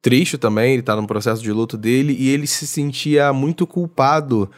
[0.00, 4.50] triste também, ele tá num processo de luto dele e ele se sentia muito culpado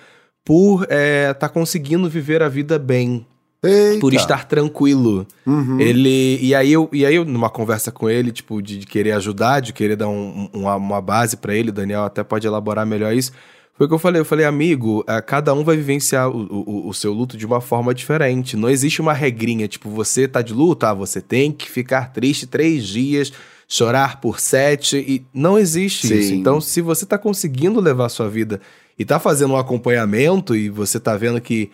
[0.45, 3.27] por é, tá conseguindo viver a vida bem.
[3.63, 4.01] Eita.
[4.01, 5.27] Por estar tranquilo.
[5.47, 5.79] Uhum.
[5.79, 6.39] Ele.
[6.41, 9.61] E aí, eu, e aí, eu, numa conversa com ele, tipo, de, de querer ajudar,
[9.61, 13.33] de querer dar um, uma, uma base para ele, Daniel até pode elaborar melhor isso.
[13.75, 14.21] Foi o que eu falei.
[14.21, 17.61] Eu falei, amigo, é, cada um vai vivenciar o, o, o, seu luto de uma
[17.61, 18.57] forma diferente.
[18.57, 22.47] Não existe uma regrinha, tipo, você tá de luto, ah, você tem que ficar triste
[22.47, 23.31] três dias
[23.73, 26.19] chorar por sete e não existe Sim.
[26.19, 26.35] isso.
[26.35, 28.61] Então, se você está conseguindo levar a sua vida
[28.99, 31.71] e está fazendo um acompanhamento e você está vendo que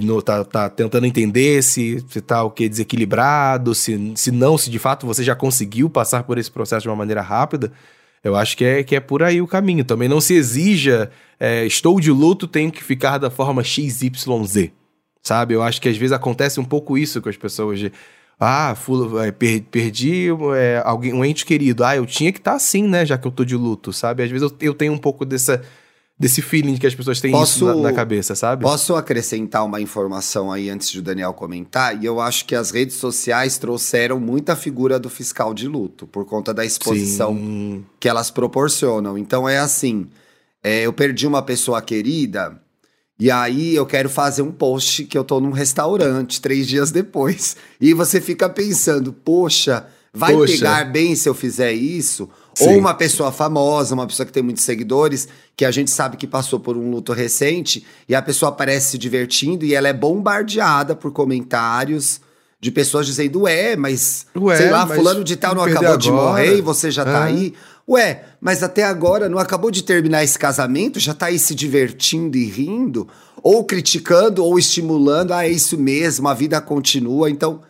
[0.00, 4.70] no, tá, tá, tentando entender se, se tá o que desequilibrado, se, se não, se
[4.70, 7.72] de fato você já conseguiu passar por esse processo de uma maneira rápida,
[8.22, 9.84] eu acho que é, que é por aí o caminho.
[9.84, 11.10] Também não se exija,
[11.40, 14.70] é, estou de luto, tenho que ficar da forma XYZ.
[15.22, 15.54] Sabe?
[15.54, 17.92] Eu acho que às vezes acontece um pouco isso com as pessoas de
[18.38, 21.82] ah, fulo, é, per, perdi é, alguém, um ente querido.
[21.84, 23.04] Ah, eu tinha que estar tá assim, né?
[23.06, 24.22] Já que eu tô de luto, sabe?
[24.22, 25.62] Às vezes eu, eu tenho um pouco dessa,
[26.18, 28.62] desse feeling que as pessoas têm posso, isso na, na, cabeça, sabe?
[28.62, 32.02] Posso acrescentar uma informação aí antes de o Daniel comentar?
[32.02, 36.26] E eu acho que as redes sociais trouxeram muita figura do fiscal de luto por
[36.26, 37.86] conta da exposição Sim.
[37.98, 39.16] que elas proporcionam.
[39.16, 40.08] Então é assim:
[40.62, 42.60] é, eu perdi uma pessoa querida.
[43.18, 47.56] E aí eu quero fazer um post que eu tô num restaurante três dias depois.
[47.80, 50.52] E você fica pensando, poxa, vai poxa.
[50.52, 52.28] pegar bem se eu fizer isso?
[52.54, 52.68] Sim.
[52.68, 56.26] Ou uma pessoa famosa, uma pessoa que tem muitos seguidores, que a gente sabe que
[56.26, 60.96] passou por um luto recente, e a pessoa aparece se divertindo e ela é bombardeada
[60.96, 62.20] por comentários
[62.58, 65.98] de pessoas dizendo, ué, mas ué, sei lá, fulano de tal não acabou agora.
[65.98, 67.52] de morrer e você já tá aí.
[67.88, 70.98] Ué, mas até agora não acabou de terminar esse casamento?
[70.98, 73.08] Já tá aí se divertindo e rindo?
[73.42, 75.32] Ou criticando ou estimulando?
[75.32, 77.30] Ah, é isso mesmo, a vida continua.
[77.30, 77.60] Então,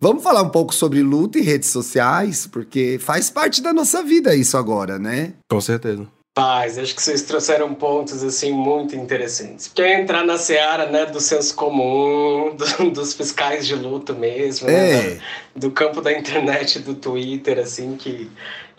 [0.00, 4.34] vamos falar um pouco sobre luta e redes sociais, porque faz parte da nossa vida
[4.34, 5.34] isso agora, né?
[5.48, 6.06] Com certeza.
[6.32, 9.66] Paz, acho que vocês trouxeram pontos assim muito interessantes.
[9.66, 14.90] Porque entrar na seara né, do senso comum, do, dos fiscais de luto mesmo, né,
[14.90, 15.02] é.
[15.02, 15.20] né,
[15.54, 18.30] do, do, campo da internet, do Twitter, assim, que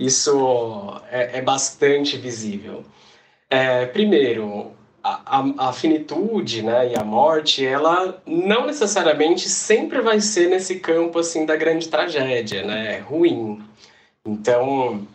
[0.05, 2.83] isso é, é bastante visível.
[3.49, 4.71] É, primeiro,
[5.03, 11.19] a, a, finitude né, e a morte, ela não necessariamente sempre vai ser nesse campo
[11.19, 13.61] assim da grande tragédia, né, ruim.
[14.25, 15.07] Então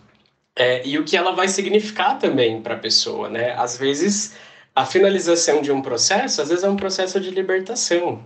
[0.56, 3.52] é, e o que ela vai significar também para a pessoa, né?
[3.52, 4.34] Às vezes,
[4.74, 8.24] a finalização de um processo, às vezes é um processo de libertação.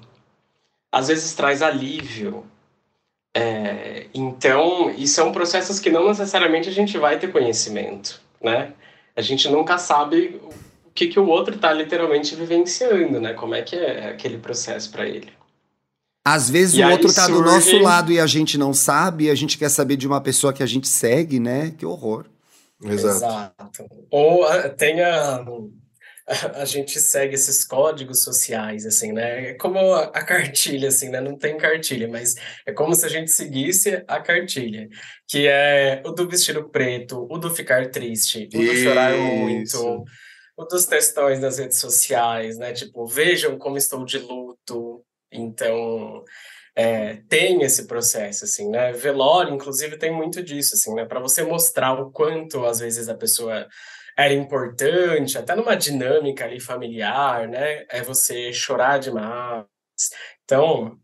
[0.92, 2.44] Às vezes traz alívio.
[3.34, 8.72] É, então, e são processos que não necessariamente a gente vai ter conhecimento, né?
[9.14, 10.40] A gente nunca sabe
[10.84, 13.32] o que, que o outro está literalmente vivenciando, né?
[13.32, 15.32] Como é que é aquele processo para ele.
[16.24, 17.32] Às vezes e o outro tá surge...
[17.32, 20.20] do nosso lado e a gente não sabe, e a gente quer saber de uma
[20.20, 21.72] pessoa que a gente segue, né?
[21.76, 22.26] Que horror.
[22.82, 23.16] Exato.
[23.16, 23.84] Exato.
[24.10, 25.44] Ou ah, tem a,
[26.54, 29.50] a, gente segue esses códigos sociais, assim, né?
[29.50, 31.20] É como a, cartilha, assim, né?
[31.20, 34.88] Não tem cartilha, mas é como se a gente seguisse a cartilha,
[35.26, 40.04] que é o do vestido preto, o do ficar triste, o do chorar muito,
[40.56, 42.72] o dos textões nas redes sociais, né?
[42.72, 46.22] Tipo, vejam como estou de luto, então,
[46.76, 48.92] é, tem esse processo, assim, né?
[48.92, 51.04] Velório, inclusive, tem muito disso, assim, né?
[51.04, 53.66] Para você mostrar o quanto, às vezes, a pessoa
[54.24, 57.84] era importante, até numa dinâmica ali familiar, né?
[57.88, 59.64] É você chorar demais.
[60.44, 60.98] Então,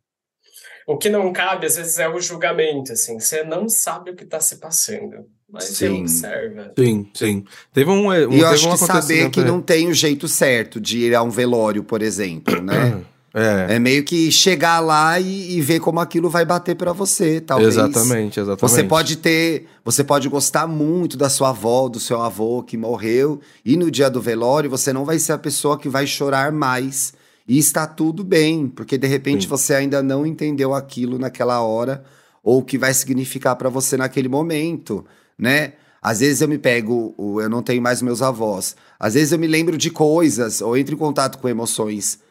[0.87, 3.19] o que não cabe, às vezes, é o julgamento, assim.
[3.19, 5.75] Você não sabe o que está se passando, mas sim.
[5.75, 6.73] você observa.
[6.79, 7.45] Sim, sim.
[7.73, 10.79] Teve um, um E eu acho um que saber que não tem o jeito certo
[10.79, 13.03] de ir a um velório, por exemplo, né?
[13.39, 13.75] É.
[13.75, 17.75] é meio que chegar lá e, e ver como aquilo vai bater para você, talvez.
[17.77, 18.61] Exatamente, exatamente.
[18.63, 23.39] Você pode ter, você pode gostar muito da sua avó, do seu avô que morreu,
[23.63, 27.13] e no dia do velório você não vai ser a pessoa que vai chorar mais.
[27.47, 29.49] E está tudo bem, porque de repente Sim.
[29.49, 32.05] você ainda não entendeu aquilo naquela hora
[32.43, 35.05] ou o que vai significar para você naquele momento,
[35.39, 35.75] né?
[36.01, 38.77] Às vezes eu me pego, eu não tenho mais meus avós.
[38.99, 42.25] Às vezes eu me lembro de coisas ou entro em contato com emoções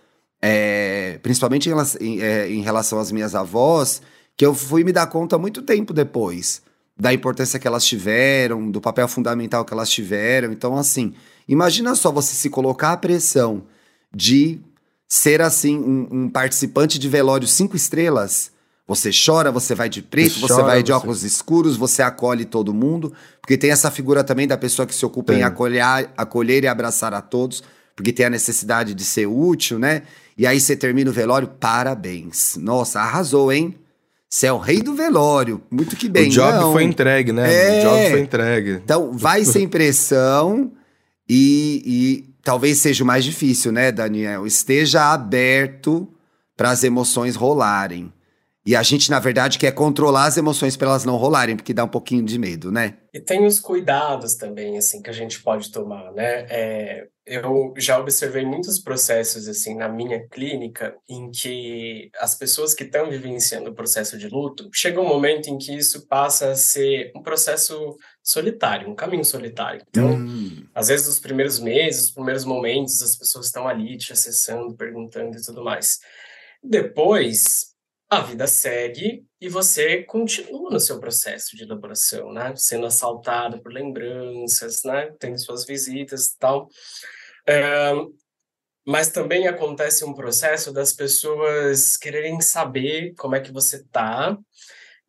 [0.47, 3.99] é, principalmente em, em, é, em, relação às minhas avós,
[4.37, 6.61] que eu fui me dar conta muito tempo depois
[6.95, 10.53] da importância que elas tiveram, do papel fundamental que elas tiveram.
[10.53, 11.15] Então, assim,
[11.47, 13.63] imagina só você se colocar a pressão
[14.13, 14.59] de
[15.07, 18.51] ser assim um, um participante de velório cinco estrelas.
[18.87, 22.71] Você chora, você vai de preto, você, você vai de óculos escuros, você acolhe todo
[22.71, 25.41] mundo, porque tem essa figura também da pessoa que se ocupa tem.
[25.41, 25.81] em acolher,
[26.15, 27.63] acolher e abraçar a todos,
[27.95, 30.03] porque tem a necessidade de ser útil, né?
[30.37, 32.57] E aí você termina o velório, parabéns.
[32.57, 33.75] Nossa, arrasou, hein?
[34.29, 35.61] Você é o rei do velório.
[35.71, 36.27] Muito que bem.
[36.27, 36.73] O job não.
[36.73, 37.53] foi entregue, né?
[37.53, 37.79] É.
[37.79, 38.71] O job foi entregue.
[38.83, 40.71] Então, vai sem pressão
[41.29, 44.45] e, e talvez seja o mais difícil, né, Daniel?
[44.45, 46.07] Esteja aberto
[46.57, 48.11] para as emoções rolarem.
[48.65, 51.83] E a gente, na verdade, quer controlar as emoções para elas não rolarem, porque dá
[51.83, 52.97] um pouquinho de medo, né?
[53.13, 56.47] E tem os cuidados também, assim, que a gente pode tomar, né?
[56.49, 62.83] É, eu já observei muitos processos, assim, na minha clínica, em que as pessoas que
[62.83, 67.11] estão vivenciando o processo de luto, chega um momento em que isso passa a ser
[67.15, 69.83] um processo solitário, um caminho solitário.
[69.87, 70.65] Então, hum.
[70.73, 75.37] às vezes, os primeiros meses, os primeiros momentos, as pessoas estão ali te acessando, perguntando
[75.37, 75.99] e tudo mais.
[76.63, 77.74] Depois,
[78.15, 82.53] a vida segue e você continua no seu processo de elaboração, né?
[82.55, 85.11] Sendo assaltado por lembranças, né?
[85.19, 86.69] Tendo suas visitas e tal.
[87.47, 87.93] É,
[88.85, 94.37] mas também acontece um processo das pessoas quererem saber como é que você tá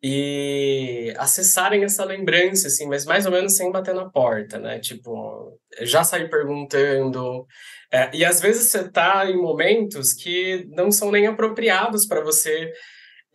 [0.01, 4.79] e acessarem essa lembrança, assim, mas mais ou menos sem bater na porta, né?
[4.79, 7.45] Tipo, já sair perguntando.
[7.91, 12.71] É, e às vezes você tá em momentos que não são nem apropriados para você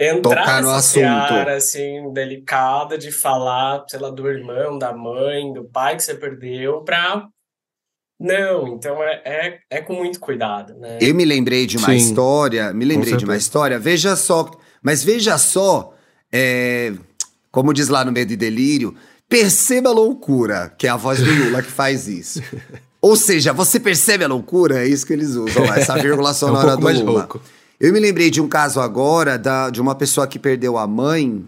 [0.03, 5.65] entrar Tocar nessa seara, assim, delicada de falar, sei lá, do irmão, da mãe, do
[5.65, 7.29] pai que você perdeu, para
[8.23, 10.97] não, então é, é, é, com muito cuidado, né?
[11.01, 14.49] Eu me lembrei de uma Sim, história, me lembrei de uma história, veja só,
[14.81, 15.93] mas veja só,
[16.33, 16.93] é,
[17.51, 18.95] como diz lá no Medo e Delírio,
[19.29, 22.41] perceba a loucura, que é a voz do Lula que faz isso.
[23.03, 24.85] Ou seja, você percebe a loucura?
[24.85, 27.21] É isso que eles usam lá, essa vírgula sonora é um do Lula.
[27.23, 27.43] Louco.
[27.83, 31.45] Eu me lembrei de um caso agora da, de uma pessoa que perdeu a mãe.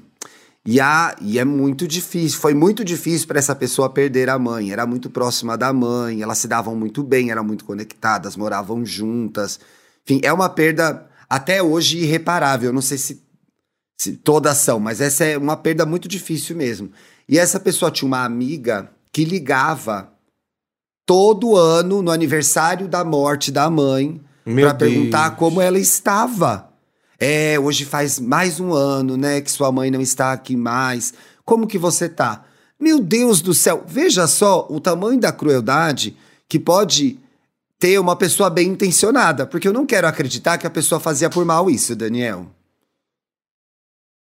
[0.66, 4.72] E, a, e é muito difícil, foi muito difícil para essa pessoa perder a mãe.
[4.72, 9.60] Era muito próxima da mãe, elas se davam muito bem, eram muito conectadas, moravam juntas.
[10.04, 12.72] Enfim, é uma perda até hoje irreparável.
[12.72, 13.22] Não sei se,
[13.96, 16.90] se todas são, mas essa é uma perda muito difícil mesmo.
[17.28, 20.12] E essa pessoa tinha uma amiga que ligava
[21.06, 26.70] todo ano no aniversário da morte da mãe para perguntar como ela estava.
[27.18, 31.14] É, hoje faz mais um ano, né, que sua mãe não está aqui mais.
[31.44, 32.44] Como que você tá?
[32.78, 36.16] Meu Deus do céu, veja só o tamanho da crueldade
[36.48, 37.18] que pode
[37.78, 41.44] ter uma pessoa bem intencionada, porque eu não quero acreditar que a pessoa fazia por
[41.44, 42.46] mal isso, Daniel.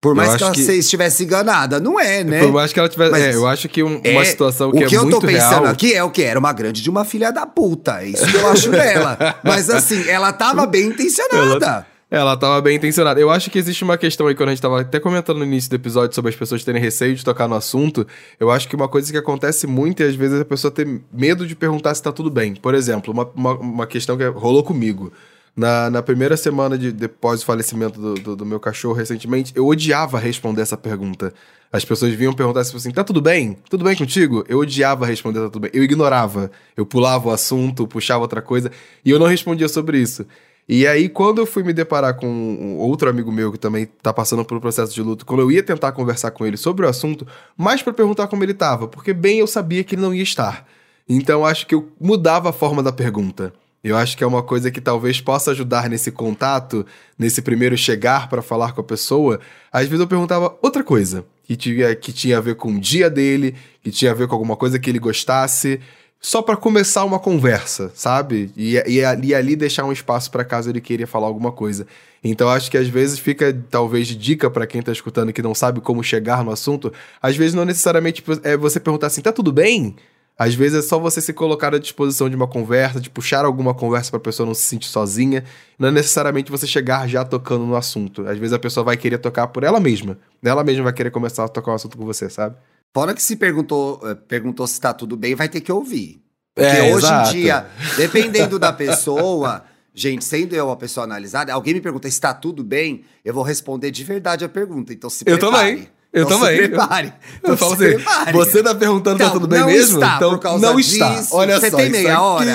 [0.06, 0.62] Por mais que ela que...
[0.62, 2.42] estivesse enganada, não é, né?
[2.42, 3.20] Por mais que ela tivesse.
[3.20, 5.04] É, eu acho que um, é, uma situação que, é muito real.
[5.04, 5.74] O que eu tô pensando real...
[5.74, 6.22] aqui é o que?
[6.22, 8.04] Era uma grande de uma filha da puta.
[8.04, 9.18] É isso que eu acho dela.
[9.44, 11.66] Mas assim, ela tava bem intencionada.
[11.66, 11.88] Ela...
[12.12, 13.20] Ela tava bem intencionada.
[13.20, 15.72] Eu acho que existe uma questão aí, quando a gente tava até comentando no início
[15.72, 18.06] do episódio sobre as pessoas terem receio de tocar no assunto.
[18.40, 21.48] Eu acho que uma coisa que acontece muito é às vezes a pessoa ter medo
[21.48, 22.54] de perguntar se tá tudo bem.
[22.54, 25.12] Por exemplo, uma, uma, uma questão que rolou comigo.
[25.56, 29.66] Na, na primeira semana de, depois do falecimento do, do, do, meu cachorro recentemente, eu
[29.66, 31.34] odiava responder essa pergunta.
[31.72, 33.58] As pessoas vinham perguntar assim: tá tudo bem?
[33.70, 34.44] Tudo bem contigo?
[34.50, 35.72] Eu odiava responder tá tudo bem.
[35.74, 36.52] Eu ignorava.
[36.76, 38.70] Eu pulava o assunto, puxava outra coisa
[39.04, 40.26] e eu não respondia sobre isso.
[40.68, 44.12] E aí, quando eu fui me deparar com um outro amigo meu que também tá
[44.12, 46.90] passando por um processo de luto, quando eu ia tentar conversar com ele sobre o
[46.90, 47.26] assunto,
[47.56, 50.68] mais para perguntar como ele tava, porque bem eu sabia que ele não ia estar.
[51.08, 53.54] Então acho que eu mudava a forma da pergunta.
[53.86, 56.84] Eu acho que é uma coisa que talvez possa ajudar nesse contato,
[57.20, 59.40] nesse primeiro chegar para falar com a pessoa.
[59.72, 63.12] Às vezes eu perguntava outra coisa, que tinha, que tinha a ver com o dia
[63.12, 65.80] dele, que tinha a ver com alguma coisa que ele gostasse,
[66.20, 68.52] só para começar uma conversa, sabe?
[68.58, 71.86] E, e, e ali deixar um espaço para caso ele queria falar alguma coisa.
[72.24, 75.80] Então acho que às vezes fica talvez dica para quem tá escutando que não sabe
[75.80, 79.96] como chegar no assunto, às vezes não necessariamente é você perguntar assim, tá tudo bem?
[80.38, 83.74] Às vezes é só você se colocar à disposição de uma conversa, de puxar alguma
[83.74, 85.46] conversa para a pessoa não se sentir sozinha.
[85.80, 88.28] Não é necessariamente você chegar já tocando no assunto.
[88.28, 90.18] Às vezes a pessoa vai querer tocar por ela mesma.
[90.44, 92.58] Ela mesma vai querer começar a tocar o um assunto com você, sabe?
[92.94, 96.22] Fora que se perguntou, eh, perguntou se tá tudo bem, vai ter que ouvir.
[96.54, 97.30] Porque é, hoje exato.
[97.30, 97.66] em dia,
[97.98, 99.64] dependendo da pessoa,
[99.94, 103.44] gente, sendo eu a pessoa analisada, alguém me pergunta se tá tudo bem, eu vou
[103.44, 104.94] responder de verdade a pergunta.
[104.94, 105.46] Então se prepare.
[105.46, 105.90] Eu também.
[106.16, 106.56] Eu então também.
[106.64, 107.14] Se prepare.
[107.44, 108.32] Eu, eu falo assim, prepare.
[108.32, 110.00] você tá perguntando então, tá tudo bem não mesmo?
[110.00, 110.94] Está então não disso.
[110.94, 111.24] está.
[111.32, 112.46] Olha você só, tem meia hora.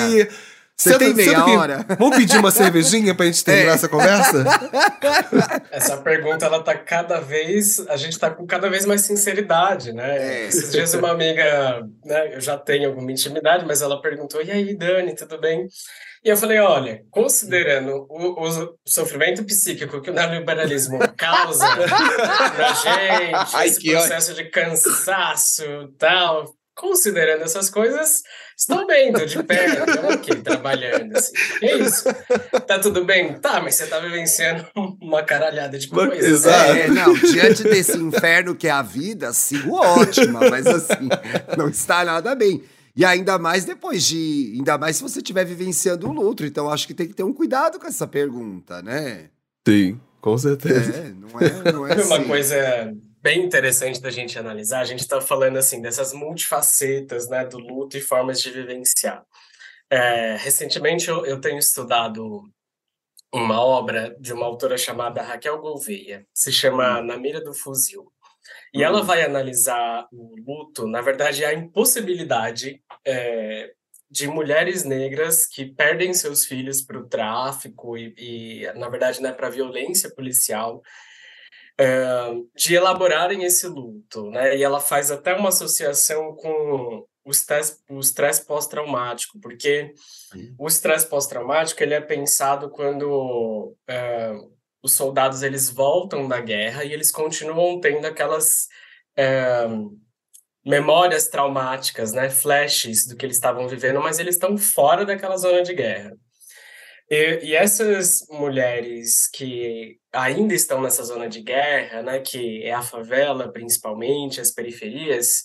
[0.81, 1.85] Você tem meia hora?
[1.99, 3.75] Vamos pedir uma cervejinha pra gente terminar é.
[3.75, 4.43] essa conversa?
[5.71, 7.79] Essa pergunta, ela tá cada vez...
[7.87, 10.17] A gente tá com cada vez mais sinceridade, né?
[10.17, 10.47] É.
[10.47, 12.35] Esses dias uma amiga, né?
[12.35, 15.67] Eu já tenho alguma intimidade, mas ela perguntou, e aí, Dani, tudo bem?
[16.23, 23.55] E eu falei, olha, considerando o, o sofrimento psíquico que o neoliberalismo causa na gente,
[23.55, 24.43] Ai, esse processo ódio.
[24.43, 26.45] de cansaço e tal,
[26.81, 28.23] considerando essas coisas,
[28.57, 31.15] estou bem, estou de pé, estou aqui trabalhando.
[31.15, 31.31] Assim.
[31.61, 32.05] É isso.
[32.65, 33.35] Tá tudo bem?
[33.35, 34.67] Tá, mas você tá vivenciando
[34.99, 36.27] uma caralhada de coisas.
[36.27, 36.71] Exato.
[36.71, 41.07] É, não, diante desse inferno que é a vida, sigo ótima, mas assim,
[41.55, 42.63] não está nada bem.
[42.95, 44.53] E ainda mais depois de.
[44.57, 46.45] Ainda mais se você estiver vivenciando o luto.
[46.45, 49.29] Então, acho que tem que ter um cuidado com essa pergunta, né?
[49.65, 50.91] Sim, com certeza.
[50.93, 52.07] É, não é, não é assim.
[52.07, 57.45] Uma coisa bem interessante da gente analisar, a gente está falando assim dessas multifacetas né,
[57.45, 59.23] do luto e formas de vivenciar.
[59.89, 62.43] É, recentemente eu, eu tenho estudado
[63.33, 67.03] uma obra de uma autora chamada Raquel Gouveia, se chama hum.
[67.03, 68.11] Na Mira do Fuzil.
[68.73, 69.05] E ela uhum.
[69.05, 73.71] vai analisar o luto, na verdade, a impossibilidade é,
[74.09, 79.31] de mulheres negras que perdem seus filhos para o tráfico e, e, na verdade, né,
[79.31, 80.81] para a violência policial,
[82.55, 84.29] de elaborarem esse luto.
[84.29, 84.57] Né?
[84.57, 87.31] E ela faz até uma associação com o
[87.99, 89.93] estresse pós-traumático, porque
[90.57, 94.33] o estresse pós-traumático ele é pensado quando é,
[94.81, 98.67] os soldados eles voltam da guerra e eles continuam tendo aquelas
[99.15, 99.67] é,
[100.65, 105.61] memórias traumáticas, né, flashes do que eles estavam vivendo, mas eles estão fora daquela zona
[105.61, 106.15] de guerra.
[107.11, 112.81] E, e, essas mulheres que ainda estão nessa zona de guerra, né, que é a
[112.81, 115.43] favela principalmente, as periferias,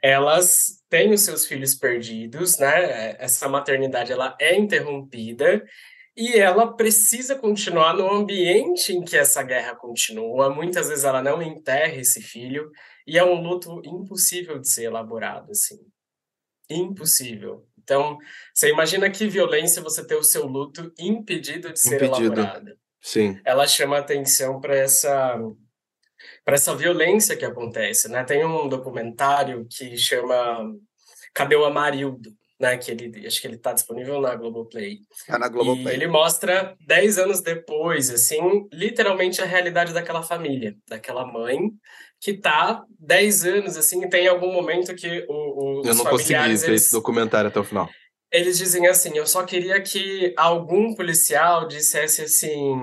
[0.00, 3.16] elas têm os seus filhos perdidos, né?
[3.18, 5.64] Essa maternidade ela é interrompida
[6.16, 10.54] e ela precisa continuar no ambiente em que essa guerra continua.
[10.54, 12.70] Muitas vezes ela não enterra esse filho
[13.04, 15.78] e é um luto impossível de ser elaborado, assim.
[16.70, 17.66] Impossível.
[17.90, 18.18] Então,
[18.54, 22.40] você imagina que violência você ter o seu luto impedido de ser impedido.
[22.40, 22.70] elaborado.
[23.02, 23.40] Sim.
[23.44, 25.36] Ela chama atenção para essa
[26.44, 28.22] para essa violência que acontece, né?
[28.22, 30.72] Tem um documentário que chama
[31.34, 32.30] Cadê o Amarildo?
[32.60, 32.76] né?
[32.76, 34.98] Que ele acho que ele está disponível na Globoplay.
[35.26, 35.94] Tá na Globoplay.
[35.94, 41.72] E ele mostra 10 anos depois, assim, literalmente a realidade daquela família, daquela mãe
[42.20, 46.34] que tá 10 anos, assim, e tem algum momento que o, o, Eu não consegui
[46.34, 47.88] ver eles, esse documentário até o final.
[48.30, 52.78] Eles dizem assim, eu só queria que algum policial dissesse assim,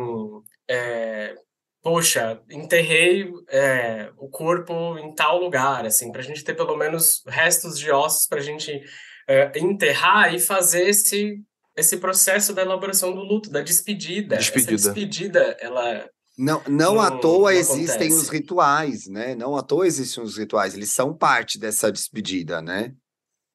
[0.67, 1.35] é,
[1.83, 7.77] poxa, enterrei é, o corpo em tal lugar, assim, pra gente ter pelo menos restos
[7.77, 8.81] de ossos pra gente
[9.27, 11.39] é, enterrar e fazer esse,
[11.77, 14.35] esse processo da elaboração do luto, da despedida.
[14.35, 14.73] Despedida.
[14.73, 16.09] Essa despedida, ela.
[16.38, 19.33] Não, não, não à toa não existem os rituais, né?
[19.35, 22.93] Não à toa existem os rituais, eles são parte dessa despedida, né?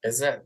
[0.05, 0.45] Exato.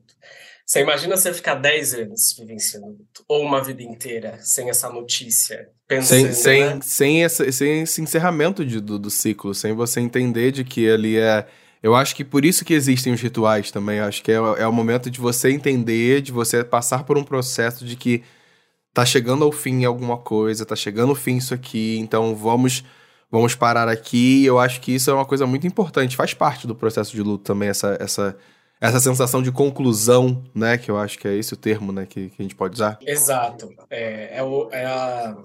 [0.66, 6.26] Você imagina você ficar 10 anos vivenciando ou uma vida inteira sem essa notícia, pensando,
[6.26, 6.80] sem, sem, né?
[6.82, 11.16] sem, esse, sem esse encerramento de, do, do ciclo, sem você entender de que ali
[11.16, 11.46] é
[11.82, 13.98] eu acho que por isso que existem os rituais também.
[13.98, 17.22] Eu acho que é, é o momento de você entender, de você passar por um
[17.22, 18.24] processo de que
[18.96, 22.82] tá chegando ao fim alguma coisa, tá chegando ao fim isso aqui, então vamos
[23.30, 24.42] vamos parar aqui.
[24.42, 27.44] Eu acho que isso é uma coisa muito importante, faz parte do processo de luto
[27.44, 28.34] também essa essa
[28.80, 30.78] essa sensação de conclusão, né?
[30.78, 32.06] Que eu acho que é esse o termo, né?
[32.06, 32.98] Que, que a gente pode usar.
[33.02, 33.68] Exato.
[33.90, 35.36] É, é, o, é a,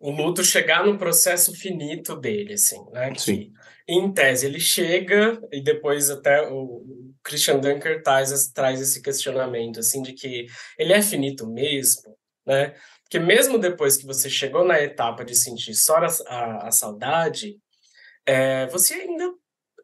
[0.00, 3.10] o luto chegar no processo finito dele, assim, né?
[3.10, 3.52] Que, Sim
[3.86, 6.82] em tese, ele chega e depois até o
[7.22, 10.46] Christian Dunker traz, traz esse questionamento, assim, de que
[10.78, 12.13] ele é finito mesmo,
[12.46, 12.74] né?
[13.02, 17.58] Porque mesmo depois que você chegou na etapa de sentir só a, a, a saudade,
[18.26, 19.32] é, você ainda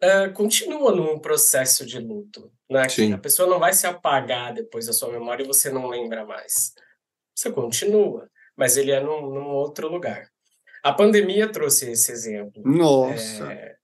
[0.01, 2.83] é, continua num processo de luto, né?
[3.15, 6.73] A pessoa não vai se apagar depois da sua memória e você não lembra mais.
[7.35, 10.31] Você continua, mas ele é num, num outro lugar.
[10.83, 12.63] A pandemia trouxe esse exemplo.
[12.65, 13.53] Nossa!
[13.53, 13.77] É,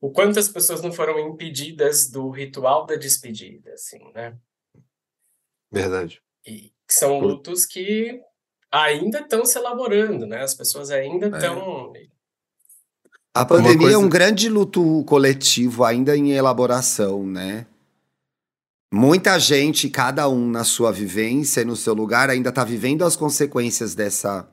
[0.00, 4.36] o quanto as pessoas não foram impedidas do ritual da despedida, assim, né?
[5.70, 6.22] Verdade.
[6.46, 8.20] E são lutos que
[8.70, 10.42] ainda estão se elaborando, né?
[10.42, 11.92] As pessoas ainda estão.
[11.96, 12.06] É.
[13.34, 13.94] A pandemia coisa...
[13.94, 17.66] é um grande luto coletivo ainda em elaboração, né?
[18.92, 23.14] Muita gente, cada um na sua vivência e no seu lugar, ainda está vivendo as
[23.14, 24.48] consequências dessa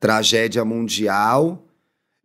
[0.00, 1.64] tragédia mundial.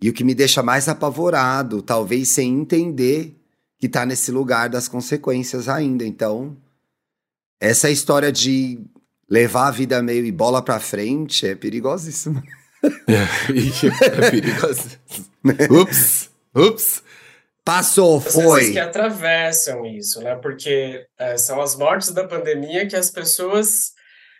[0.01, 3.39] E o que me deixa mais apavorado, talvez sem entender
[3.77, 6.03] que está nesse lugar das consequências ainda.
[6.03, 6.57] Então,
[7.59, 8.79] essa história de
[9.33, 12.43] levar a vida meio e bola para frente é perigosíssima.
[13.07, 14.99] É, é perigosíssimo.
[15.81, 17.01] ups, ups.
[17.63, 18.73] Passou, foi.
[18.73, 20.35] que atravessam isso, né?
[20.35, 23.93] Porque é, são as mortes da pandemia que as pessoas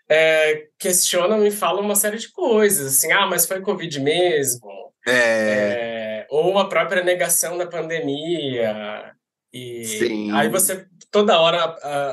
[0.10, 4.92] é, questionam e falam uma série de coisas, assim, ah, mas foi Covid mesmo.
[5.08, 5.14] É.
[5.14, 9.16] é ou a própria negação da pandemia.
[9.54, 10.32] E Sim.
[10.32, 11.64] aí você toda hora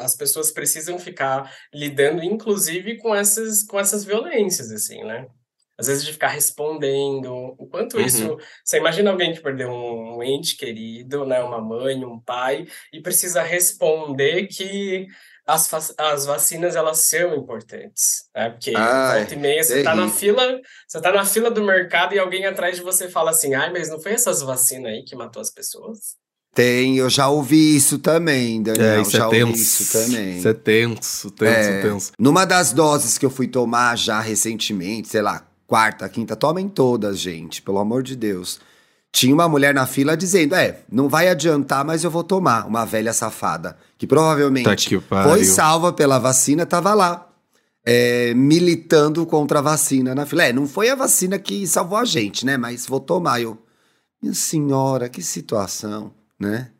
[0.05, 5.26] as pessoas precisam ficar lidando, inclusive, com essas, com essas violências, assim, né?
[5.80, 8.05] às vezes de ficar respondendo, o quanto uhum.
[8.05, 8.36] isso...
[8.62, 13.43] Você imagina alguém que perdeu um ente querido, né, uma mãe, um pai, e precisa
[13.43, 15.07] responder que
[15.47, 20.09] as, as vacinas, elas são importantes, né, porque ai, volta e meia você está na
[20.09, 23.72] fila, você tá na fila do mercado e alguém atrás de você fala assim, ai,
[23.72, 26.20] mas não foi essas vacinas aí que matou as pessoas?
[26.53, 28.85] Tem, eu já ouvi isso também, Daniel.
[28.85, 29.47] É, isso já é tenso.
[29.47, 30.39] ouvi isso também.
[30.39, 32.13] Isso é tenso, tenso, é, tenso.
[32.19, 37.19] Numa das doses que eu fui tomar já recentemente, sei lá, quarta, quinta, tomem todas,
[37.21, 38.59] gente, pelo amor de Deus.
[39.13, 42.67] Tinha uma mulher na fila dizendo: É, não vai adiantar, mas eu vou tomar.
[42.67, 43.77] Uma velha safada.
[43.97, 47.27] Que provavelmente tá que foi salva pela vacina, tava lá.
[47.85, 50.45] É, militando contra a vacina na fila.
[50.45, 52.57] É, não foi a vacina que salvou a gente, né?
[52.57, 53.41] Mas vou tomar.
[53.41, 53.59] Eu,
[54.23, 56.70] minha senhora, que situação, né?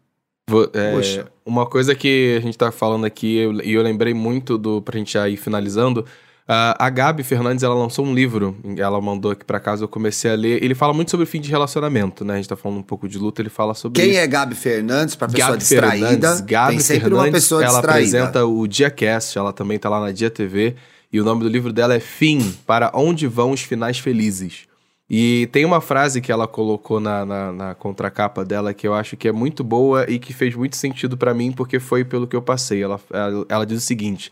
[0.73, 1.27] É, Poxa.
[1.45, 5.13] Uma coisa que a gente tá falando aqui, e eu, lembrei muito do, pra gente
[5.13, 6.05] já ir finalizando,
[6.53, 10.35] a Gabi Fernandes, ela lançou um livro, ela mandou aqui para casa, eu comecei a
[10.35, 10.61] ler.
[10.61, 12.35] Ele fala muito sobre o fim de relacionamento, né?
[12.35, 14.19] A gente tá falando um pouco de luta, ele fala sobre Quem isso.
[14.19, 16.09] é Gabi Fernandes, pra pessoa Gabi distraída?
[16.09, 18.25] Fernandes, Gabi Tem sempre Fernandes, uma pessoa ela distraída.
[18.25, 20.75] apresenta o DiaCast, ela também tá lá na Dia TV,
[21.13, 24.70] e o nome do livro dela é Fim, para onde vão os finais felizes.
[25.13, 29.17] E tem uma frase que ela colocou na, na, na contracapa dela que eu acho
[29.17, 32.37] que é muito boa e que fez muito sentido para mim, porque foi pelo que
[32.37, 32.81] eu passei.
[32.81, 34.31] Ela, ela, ela diz o seguinte,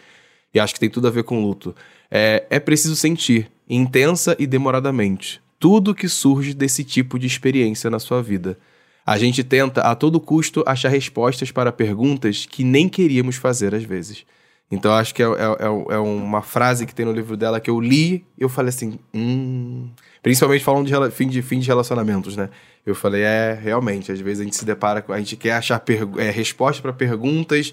[0.55, 1.75] e acho que tem tudo a ver com luto
[2.11, 7.99] é, é preciso sentir, intensa e demoradamente, tudo que surge desse tipo de experiência na
[7.99, 8.59] sua vida.
[9.05, 13.83] A gente tenta a todo custo achar respostas para perguntas que nem queríamos fazer às
[13.83, 14.25] vezes.
[14.71, 17.71] Então acho que é, é, é, é uma frase que tem no livro dela que
[17.71, 19.89] eu li eu falei assim, hum...
[20.23, 22.49] principalmente falando de fim, de fim de relacionamentos, né?
[22.85, 25.13] Eu falei, é, realmente, às vezes a gente se depara com.
[25.13, 25.83] A gente quer achar
[26.19, 27.73] é, resposta para perguntas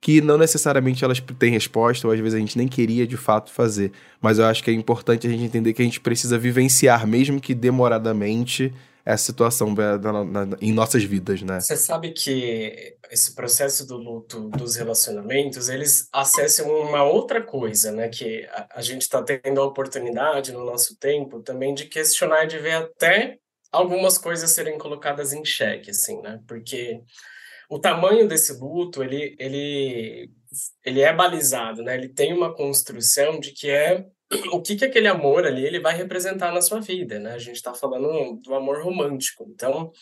[0.00, 3.50] que não necessariamente elas têm resposta, ou às vezes a gente nem queria de fato
[3.50, 3.92] fazer.
[4.20, 7.40] Mas eu acho que é importante a gente entender que a gente precisa vivenciar, mesmo
[7.40, 8.72] que demoradamente,
[9.08, 9.74] essa situação
[10.60, 11.60] em nossas vidas, né?
[11.60, 18.10] Você sabe que esse processo do luto dos relacionamentos, eles acessam uma outra coisa, né?
[18.10, 22.48] Que a, a gente está tendo a oportunidade no nosso tempo também de questionar e
[22.48, 23.38] de ver até
[23.72, 26.38] algumas coisas serem colocadas em xeque, assim, né?
[26.46, 27.00] Porque
[27.70, 30.30] o tamanho desse luto, ele, ele,
[30.84, 31.94] ele é balizado, né?
[31.94, 34.04] Ele tem uma construção de que é
[34.52, 37.32] o que, que aquele amor ali ele vai representar na sua vida, né?
[37.32, 39.46] A gente está falando do amor romântico.
[39.54, 39.92] Então,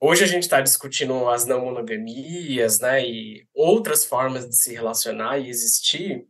[0.00, 3.04] hoje a gente está discutindo as não monogamias, né?
[3.06, 6.26] E outras formas de se relacionar e existir.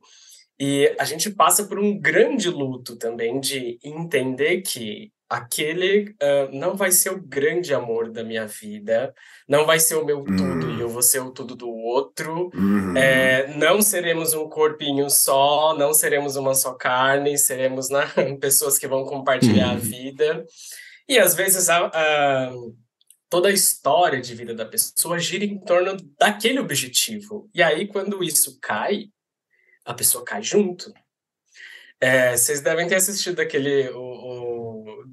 [0.58, 6.76] E a gente passa por um grande luto também de entender que aquele uh, não
[6.76, 9.14] vai ser o grande amor da minha vida,
[9.48, 10.78] não vai ser o meu tudo uhum.
[10.78, 12.50] e eu vou ser o tudo do outro.
[12.54, 12.96] Uhum.
[12.96, 18.06] É, não seremos um corpinho só, não seremos uma só carne, seremos né,
[18.40, 19.74] pessoas que vão compartilhar uhum.
[19.74, 20.44] a vida.
[21.08, 22.52] E às vezes a, a,
[23.28, 27.50] toda a história de vida da pessoa gira em torno daquele objetivo.
[27.54, 29.06] E aí, quando isso cai,
[29.84, 30.92] a pessoa cai junto.
[32.00, 34.53] É, vocês devem ter assistido aquele o, o,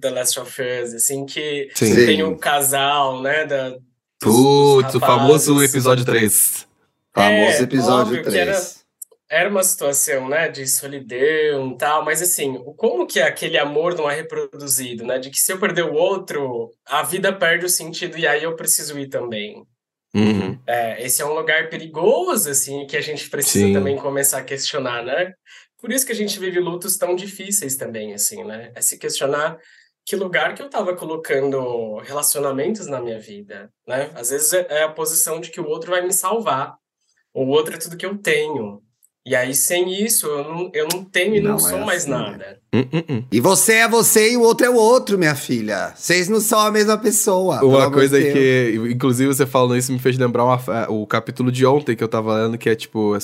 [0.01, 1.95] The Last of Us, assim, que Sim.
[1.95, 3.45] tem um casal, né?
[3.45, 3.77] Da,
[4.21, 6.67] Putz, o famoso episódio 3.
[7.13, 8.35] Famoso é, episódio 3.
[8.35, 8.61] Era,
[9.27, 14.09] era uma situação, né, de solidão e tal, mas assim, como que aquele amor não
[14.09, 15.17] é reproduzido, né?
[15.17, 18.55] De que se eu perder o outro, a vida perde o sentido e aí eu
[18.55, 19.65] preciso ir também.
[20.13, 20.59] Uhum.
[20.67, 23.73] É, esse é um lugar perigoso, assim, que a gente precisa Sim.
[23.73, 25.33] também começar a questionar, né?
[25.79, 28.71] Por isso que a gente vive lutos tão difíceis também, assim, né?
[28.75, 29.57] É se questionar
[30.05, 34.11] que lugar que eu estava colocando relacionamentos na minha vida, né?
[34.15, 36.75] Às vezes é, é a posição de que o outro vai me salvar,
[37.33, 38.81] o outro é tudo que eu tenho.
[39.23, 42.03] E aí, sem isso, eu não, eu não tenho e não, não sou é mais
[42.03, 42.17] assim, né?
[42.17, 42.59] nada.
[42.73, 43.23] Né?
[43.31, 45.93] E você é você e o outro é o outro, minha filha.
[45.95, 47.63] Vocês não são a mesma pessoa.
[47.63, 51.63] Uma coisa de que, inclusive, você falando isso me fez lembrar uma, o capítulo de
[51.67, 53.15] ontem que eu tava lendo, que é tipo,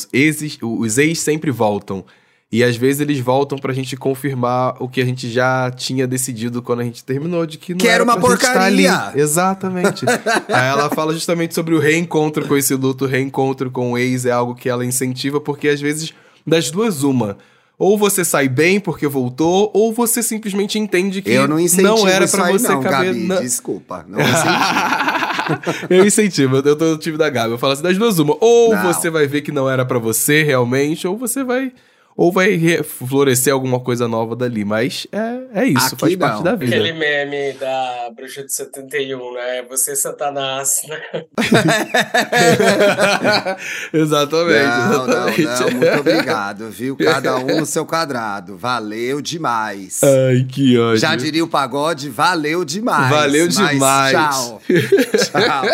[0.62, 2.06] os ex sempre voltam.
[2.50, 6.62] E às vezes eles voltam pra gente confirmar o que a gente já tinha decidido
[6.62, 9.12] quando a gente terminou, de que não que era, uma porcaria.
[9.16, 10.06] Exatamente.
[10.48, 14.26] Aí ela fala justamente sobre o reencontro com esse luto, o reencontro com o ex
[14.26, 16.14] é algo que ela incentiva, porque às vezes,
[16.46, 17.38] das duas, uma.
[17.78, 22.28] Ou você sai bem porque voltou, ou você simplesmente entende que eu não, não era
[22.30, 23.14] para você não, caber.
[23.14, 23.42] Gabi, na...
[23.42, 25.88] Desculpa, não incentivo.
[25.90, 27.52] eu incentivo, eu tô no time da Gabi.
[27.52, 28.38] Eu falo assim, das duas, uma.
[28.40, 28.84] Ou não.
[28.84, 31.74] você vai ver que não era para você realmente, ou você vai
[32.18, 34.66] ou vai florescer alguma coisa nova dali.
[34.66, 36.20] Mas é, é isso, Aqui faz não.
[36.20, 36.76] parte da vida.
[36.76, 39.62] Aquele meme da Bruxa de 71, né?
[39.70, 41.00] Você, Satanás, né?
[43.94, 44.66] exatamente.
[44.66, 45.44] Não, exatamente.
[45.44, 45.72] não, não.
[45.78, 46.98] Muito obrigado, viu?
[46.98, 48.58] Cada um no seu quadrado.
[48.58, 50.02] Valeu demais.
[50.04, 50.98] Ai, que ódio.
[50.98, 53.12] Já diria o pagode, valeu demais.
[53.12, 54.12] Valeu demais.
[54.12, 54.60] Tchau.
[55.14, 55.66] tchau.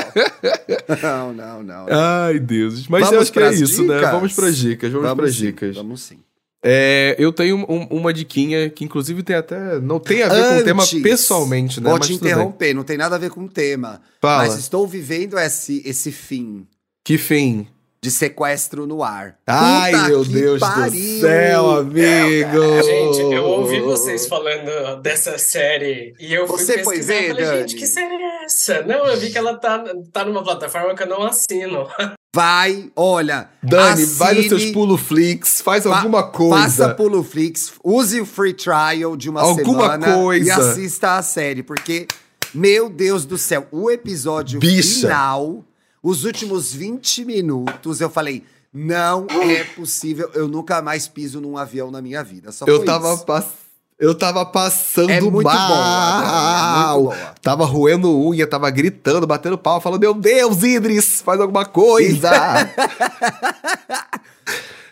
[1.01, 1.85] Não, não, não.
[1.89, 2.85] Ai, Deus.
[2.89, 3.95] Mas vamos eu acho que é isso, né?
[3.95, 4.01] dicas?
[4.01, 4.11] né?
[4.11, 4.91] Vamos para dicas.
[4.91, 5.77] Vamos, vamos para dicas.
[5.77, 6.19] Vamos sim.
[6.66, 9.80] É, eu tenho um, uma diquinha que inclusive tem até.
[9.80, 11.89] Não tem a ver Antes, com o tema pessoalmente, né?
[11.89, 14.01] Vou te interromper, não tem nada a ver com o tema.
[14.22, 14.43] Fala.
[14.43, 16.66] Mas estou vivendo esse, esse fim.
[17.03, 17.68] Que fim?
[18.01, 19.38] De sequestro no ar.
[19.47, 20.91] Ai, Puta meu Deus pariu.
[20.91, 22.84] do céu, amigo!
[22.84, 27.28] Gente, eu ouvi vocês falando dessa série e eu fui Você pesquisar foi ver, e
[27.30, 27.59] falei, Dani?
[27.59, 28.82] gente, que série é essa?
[28.84, 31.88] Não, eu vi que ela tá, tá numa plataforma que eu não assino.
[32.36, 33.47] Vai, olha.
[33.61, 36.63] Dani, assine, vai nos seus Pulo Flix, faz alguma coisa.
[36.63, 40.47] Faça Pulo Flix, use o free trial de uma alguma semana coisa.
[40.47, 42.07] e assista a série, porque,
[42.51, 45.01] meu Deus do céu, o episódio Bicha.
[45.07, 45.63] final,
[46.01, 48.43] os últimos 20 minutos, eu falei.
[48.75, 52.51] Não é possível, eu nunca mais piso num avião na minha vida.
[52.51, 53.62] Só eu tava passando
[53.99, 57.13] eu tava passando é muito mal.
[57.13, 57.33] É muito.
[57.41, 62.29] Tava roendo unha, tava gritando, batendo pau, falando: Meu Deus, Idris, faz alguma coisa.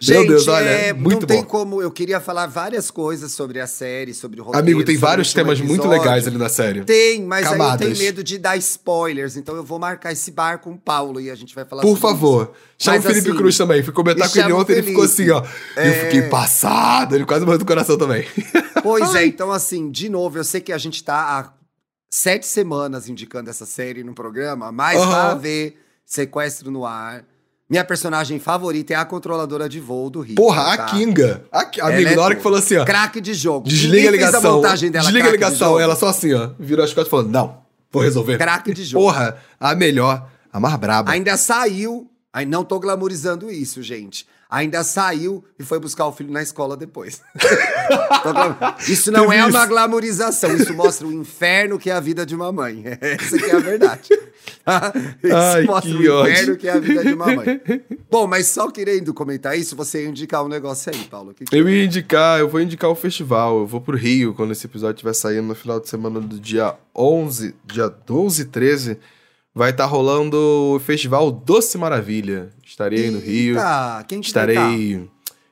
[0.03, 1.47] Gente, Meu Deus, olha, é, muito não tem bom.
[1.47, 1.79] como.
[1.79, 4.65] Eu queria falar várias coisas sobre a série, sobre o roteiro.
[4.65, 5.67] Amigo, tem vários temas episódio.
[5.67, 6.83] muito legais ali na série.
[6.83, 7.81] Tem, mas Camadas.
[7.81, 10.77] aí eu tenho medo de dar spoilers, então eu vou marcar esse bar com o
[10.77, 12.45] Paulo e a gente vai falar Por favor.
[12.45, 12.85] Isso.
[12.85, 13.83] Chama mas, o Felipe assim, Cruz também.
[13.83, 15.45] Fui comentar com ele ontem, ele ficou assim, ó.
[15.77, 15.87] É...
[15.87, 18.25] Eu fiquei passado, ele quase morreu do coração também.
[18.81, 21.53] Pois é, então assim, de novo, eu sei que a gente tá há
[22.09, 25.07] sete semanas indicando essa série no programa, mas uhum.
[25.07, 27.23] vai haver sequestro no ar.
[27.71, 30.35] Minha personagem favorita é a controladora de voo do Rio.
[30.35, 30.83] Porra, tá?
[30.83, 31.45] a Kinga.
[31.49, 32.83] A, amigo, é na hora que falou assim, ó.
[32.83, 33.65] Craque de jogo.
[33.69, 34.59] Desliga a ligação.
[34.59, 35.79] A dela, desliga a ligação.
[35.79, 36.49] Ela só assim, ó.
[36.59, 37.59] Virou as costas falando: não,
[37.89, 38.37] vou resolver.
[38.37, 39.05] Craque de jogo.
[39.05, 41.11] Porra, a melhor, a mais braba.
[41.11, 42.10] Ainda saiu.
[42.33, 46.75] Aí não tô glamorizando isso, gente ainda saiu e foi buscar o filho na escola
[46.75, 47.21] depois.
[48.85, 52.51] isso não é uma glamorização, isso mostra o inferno que é a vida de uma
[52.51, 52.83] mãe.
[52.99, 54.09] Essa que é a verdade.
[55.23, 56.57] isso Ai, mostra o inferno ódio.
[56.57, 57.61] que é a vida de uma mãe.
[58.09, 61.33] Bom, mas só querendo comentar isso, você ia indicar um negócio aí, Paulo.
[61.33, 63.59] Que que eu ia indicar, eu vou indicar o festival.
[63.59, 66.75] Eu vou pro Rio quando esse episódio estiver saindo no final de semana do dia
[66.93, 68.97] 11, dia 12 e 13
[69.53, 72.49] vai estar tá rolando o festival Doce Maravilha.
[72.65, 73.57] Estarei Eita, no Rio.
[74.07, 75.01] Quem estarei tá?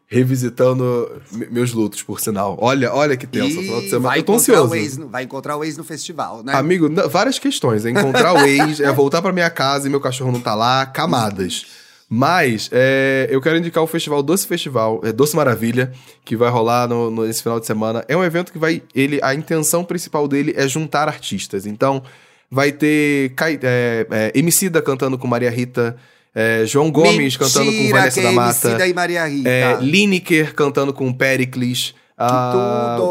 [0.08, 1.22] revisitando
[1.52, 2.58] meus lutos, por sinal.
[2.60, 3.62] Olha, olha que tenso.
[3.62, 4.74] E vai Eu tô ansioso.
[4.74, 6.54] Ex, vai encontrar o ex no festival, né?
[6.56, 7.86] Amigo, várias questões.
[7.86, 10.86] É encontrar o ex, é voltar pra minha casa e meu cachorro não tá lá,
[10.86, 11.66] camadas.
[12.12, 15.93] Mas é, eu quero indicar o festival Doce Festival, é, Doce Maravilha,
[16.26, 18.04] que vai rolar no, no, nesse final de semana.
[18.08, 18.82] É um evento que vai.
[18.95, 21.68] Ele, a intenção principal dele é juntar artistas.
[21.68, 22.02] Então,
[22.50, 23.34] vai ter
[23.64, 25.95] é, é, Emicida cantando com Maria Rita.
[26.34, 28.88] É, João Gomes Mentira, cantando com Vanessa da Mata.
[28.88, 29.50] E Maria Rita.
[29.50, 31.93] É, Lineker cantando com Pericles.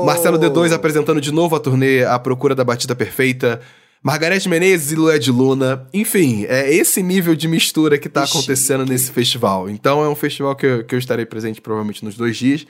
[0.05, 3.61] Marcelo D2 apresentando de novo a turnê A Procura da Batida Perfeita.
[4.03, 5.87] Margareth Menezes e Lué de Luna.
[5.93, 9.69] Enfim, é esse nível de mistura que tá acontecendo nesse festival.
[9.69, 12.65] Então é um festival que eu, que eu estarei presente provavelmente nos dois dias.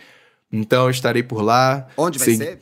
[0.51, 1.87] Então eu estarei por lá.
[1.97, 2.37] Onde vai Sim.
[2.39, 2.61] ser?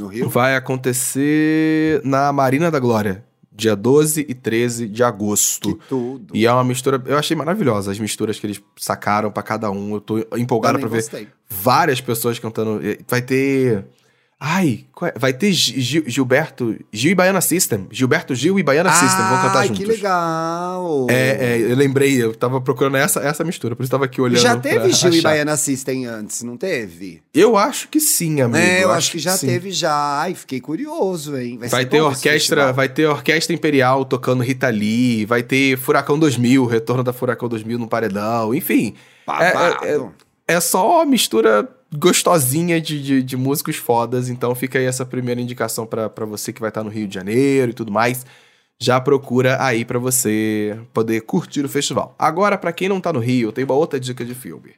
[0.00, 0.28] No Rio?
[0.28, 3.22] Vai acontecer na Marina da Glória
[3.60, 5.76] dia 12 e 13 de agosto.
[5.76, 6.36] Que tudo.
[6.36, 9.94] E é uma mistura, eu achei maravilhosa as misturas que eles sacaram para cada um.
[9.94, 12.80] Eu tô empolgado para ver várias pessoas cantando.
[13.06, 13.84] Vai ter
[14.42, 15.18] Ai, é?
[15.18, 16.74] vai ter Gil, Gilberto.
[16.90, 17.86] Gil e Baiana System.
[17.90, 19.70] Gilberto Gil e Baiana ah, System vão cantar juntos.
[19.70, 21.06] Ai, que legal!
[21.10, 24.40] É, é, eu lembrei, eu tava procurando essa, essa mistura, por isso tava aqui olhando.
[24.40, 25.14] Já teve Gil achar.
[25.14, 27.22] e Baiana System antes, não teve?
[27.34, 28.56] Eu acho que sim, amigo.
[28.56, 30.20] É, eu, eu acho, acho, que já que teve já.
[30.20, 31.58] Ai, fiquei curioso, hein?
[31.58, 36.64] Vai, vai ter orquestra, vai ter orquestra imperial tocando Rita Lee, vai ter Furacão 2000,
[36.64, 38.94] retorno da Furacão 2000 no paredão, enfim.
[39.28, 40.00] É, é, é,
[40.50, 44.28] é só mistura gostosinha de, de, de, músicos fodas.
[44.28, 47.14] Então fica aí essa primeira indicação para você que vai estar tá no Rio de
[47.14, 48.26] Janeiro e tudo mais.
[48.78, 52.14] Já procura aí para você poder curtir o festival.
[52.18, 54.72] Agora, para quem não tá no Rio, tenho uma outra dica de filme.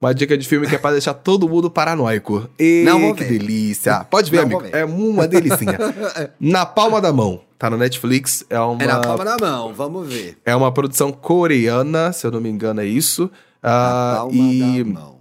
[0.00, 2.48] Uma dica de filme que é pra deixar todo mundo paranoico.
[2.58, 3.38] E não vou que ver.
[3.38, 4.04] delícia.
[4.04, 4.60] Pode ver, não amigo.
[4.60, 4.74] Ver.
[4.74, 5.78] É uma delicinha.
[6.38, 7.40] na palma da mão.
[7.58, 8.44] Tá no Netflix.
[8.50, 8.82] É uma.
[8.82, 10.36] É na palma da mão, vamos ver.
[10.44, 13.30] É uma produção coreana, se eu não me engano, é isso.
[13.62, 14.84] Na uh, palma e...
[14.84, 15.15] da mão.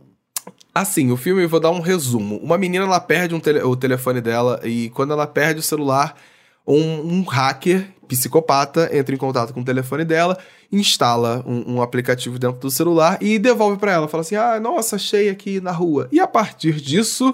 [0.77, 2.35] Assim, o filme, eu vou dar um resumo.
[2.43, 6.17] Uma menina, ela perde um tele, o telefone dela e quando ela perde o celular,
[6.67, 10.37] um, um, hacker psicopata entra em contato com o telefone dela,
[10.69, 14.09] instala um, um aplicativo dentro do celular e devolve para ela.
[14.09, 16.09] Fala assim, ah, nossa, achei aqui na rua.
[16.11, 17.33] E a partir disso,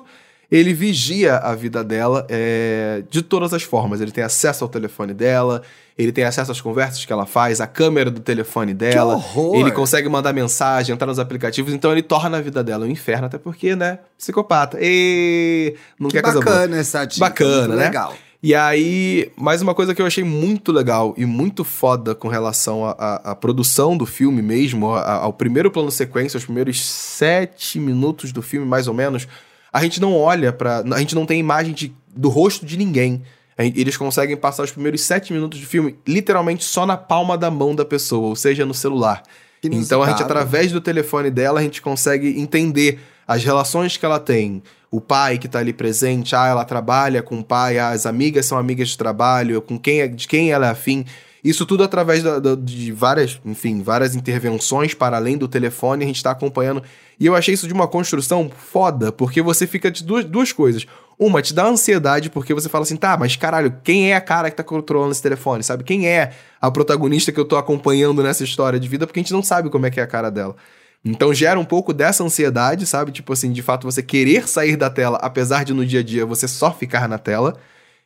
[0.52, 4.02] ele vigia a vida dela é, de todas as formas.
[4.02, 5.62] Ele tem acesso ao telefone dela,
[5.98, 9.16] ele tem acesso às conversas que ela faz, a câmera do telefone dela.
[9.16, 9.56] Que horror.
[9.56, 13.28] Ele consegue mandar mensagem, entrar nos aplicativos, então ele torna a vida dela um inferno,
[13.28, 14.00] até porque, né?
[14.18, 14.78] Psicopata.
[14.82, 16.40] E não que quer coisa.
[16.40, 17.26] Bacana essa dica.
[17.26, 17.86] Bacana, né?
[17.86, 18.14] Legal.
[18.44, 22.84] E aí, mais uma coisa que eu achei muito legal e muito foda com relação
[22.98, 28.42] à produção do filme mesmo, a, ao primeiro plano sequência, os primeiros sete minutos do
[28.42, 29.28] filme, mais ou menos,
[29.72, 33.24] a gente não olha para, a gente não tem imagem de, do rosto de ninguém.
[33.58, 37.76] Eles conseguem passar os primeiros sete minutos de filme literalmente só na palma da mão
[37.76, 39.22] da pessoa, ou seja, no celular.
[39.64, 44.20] Então a gente, através do telefone dela, a gente consegue entender as relações que ela
[44.20, 44.64] tem.
[44.90, 48.46] O pai que está ali presente, ah, ela trabalha com o pai, ah, as amigas
[48.46, 51.06] são amigas de trabalho, com quem é, de quem ela é afim.
[51.44, 56.08] Isso tudo através da, da, de várias, enfim, várias intervenções para além do telefone, a
[56.08, 56.84] gente está acompanhando.
[57.20, 60.86] E eu achei isso de uma construção foda, porque você fica de duas, duas coisas.
[61.18, 64.50] Uma, te dá ansiedade, porque você fala assim, tá, mas caralho, quem é a cara
[64.50, 65.84] que tá controlando esse telefone, sabe?
[65.84, 69.34] Quem é a protagonista que eu tô acompanhando nessa história de vida, porque a gente
[69.34, 70.56] não sabe como é que é a cara dela.
[71.04, 73.12] Então gera um pouco dessa ansiedade, sabe?
[73.12, 76.26] Tipo assim, de fato você querer sair da tela, apesar de no dia a dia
[76.26, 77.58] você só ficar na tela.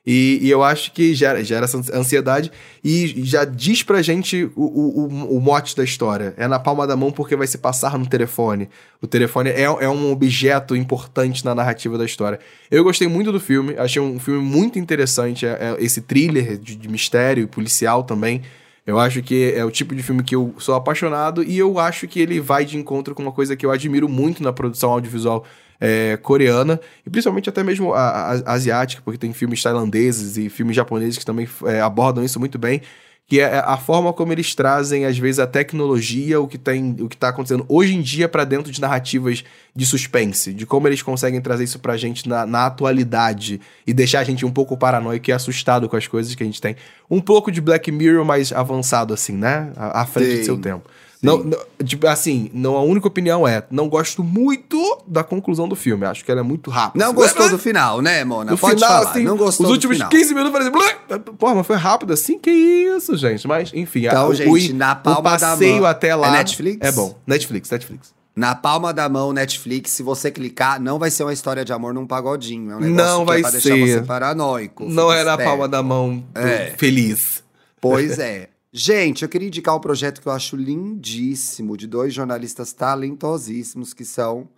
[0.05, 2.51] E, e, eu acho que gera, gera essa ansiedade
[2.83, 6.35] e já diz pra gente o, o, o, mote da história.
[6.37, 8.69] É na palma da mão porque vai se passar no telefone.
[9.01, 12.39] O telefone é, é um objeto importante na narrativa da história.
[12.69, 15.45] Eu gostei muito do filme, achei um filme muito interessante.
[15.47, 18.43] É, é esse thriller de, de mistério e policial também.
[18.85, 22.07] Eu acho que é o tipo de filme que eu sou apaixonado e eu acho
[22.07, 25.43] que ele vai de encontro com uma coisa que eu admiro muito na produção audiovisual
[25.79, 30.49] é, coreana, e principalmente até mesmo a, a, a, asiática, porque tem filmes tailandeses e
[30.49, 32.81] filmes japoneses que também é, abordam isso muito bem,
[33.27, 37.09] que é a forma como eles trazem, às vezes, a tecnologia, o que tem, o
[37.09, 39.43] que está acontecendo hoje em dia para dentro de narrativas
[39.75, 44.19] de suspense, de como eles conseguem trazer isso pra gente na, na atualidade e deixar
[44.19, 46.75] a gente um pouco paranoico e assustado com as coisas que a gente tem.
[47.09, 49.71] Um pouco de Black Mirror mais avançado, assim, né?
[49.75, 50.39] À, à frente Sim.
[50.39, 50.87] do seu tempo.
[51.25, 55.75] Não, não, tipo, assim, não, a única opinião é, não gosto muito da conclusão do
[55.75, 56.05] filme.
[56.05, 57.03] Acho que ela é muito rápida.
[57.03, 58.51] Não gostou do final, né, Mona?
[58.51, 59.09] No Pode final, falar.
[59.09, 62.37] Assim, não gostou Os últimos 15 minutos eu falei assim, porra, mas foi rápido assim?
[62.37, 63.47] Que isso, gente?
[63.47, 64.05] Mas, enfim.
[64.05, 65.89] Então, a, gente, o, na palma o passeio da mão.
[65.89, 66.27] até lá...
[66.27, 66.87] É Netflix?
[66.87, 67.15] É bom.
[67.25, 68.13] Netflix, Netflix.
[68.35, 71.93] Na palma da mão, Netflix, se você clicar, não vai ser uma história de amor
[71.93, 72.71] num pagodinho.
[72.71, 73.61] É um negócio não vai é pra ser.
[73.61, 74.83] deixar você paranoico.
[74.83, 76.73] Não é na palma da mão é.
[76.77, 77.41] feliz.
[77.79, 78.49] Pois é.
[78.77, 84.03] Gente, eu queria indicar um projeto que eu acho lindíssimo, de dois jornalistas talentosíssimos que
[84.03, 84.49] são.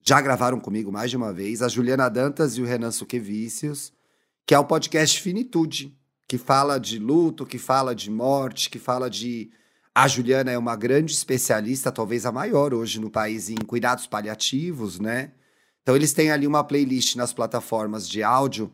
[0.00, 3.92] Já gravaram comigo mais de uma vez, a Juliana Dantas e o Renan Suquevicius,
[4.46, 5.92] que é o podcast Finitude,
[6.28, 9.50] que fala de luto, que fala de morte, que fala de.
[9.92, 15.00] A Juliana é uma grande especialista, talvez a maior hoje no país, em cuidados paliativos,
[15.00, 15.32] né?
[15.82, 18.72] Então, eles têm ali uma playlist nas plataformas de áudio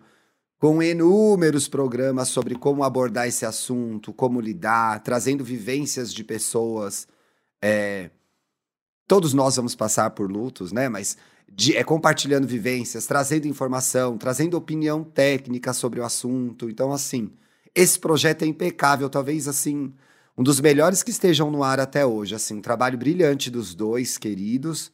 [0.65, 7.07] com inúmeros programas sobre como abordar esse assunto, como lidar, trazendo vivências de pessoas.
[7.61, 8.09] É,
[9.07, 10.89] todos nós vamos passar por lutos, né?
[10.89, 11.19] Mas
[11.53, 16.71] de, é compartilhando vivências, trazendo informação, trazendo opinião técnica sobre o assunto.
[16.71, 17.31] Então, assim,
[17.75, 19.93] esse projeto é impecável, talvez assim
[20.35, 22.35] um dos melhores que estejam no ar até hoje.
[22.35, 24.91] Assim, um trabalho brilhante dos dois queridos.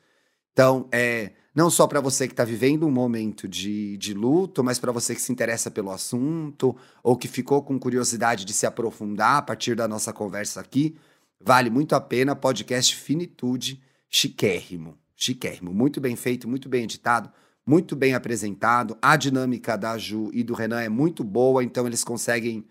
[0.52, 4.78] Então, é não só para você que está vivendo um momento de, de luto, mas
[4.78, 9.38] para você que se interessa pelo assunto ou que ficou com curiosidade de se aprofundar
[9.38, 10.96] a partir da nossa conversa aqui.
[11.40, 12.36] Vale muito a pena.
[12.36, 14.96] Podcast Finitude, chiquérrimo.
[15.16, 15.72] Chiquérrimo.
[15.74, 17.30] Muito bem feito, muito bem editado,
[17.66, 18.96] muito bem apresentado.
[19.02, 22.64] A dinâmica da Ju e do Renan é muito boa, então eles conseguem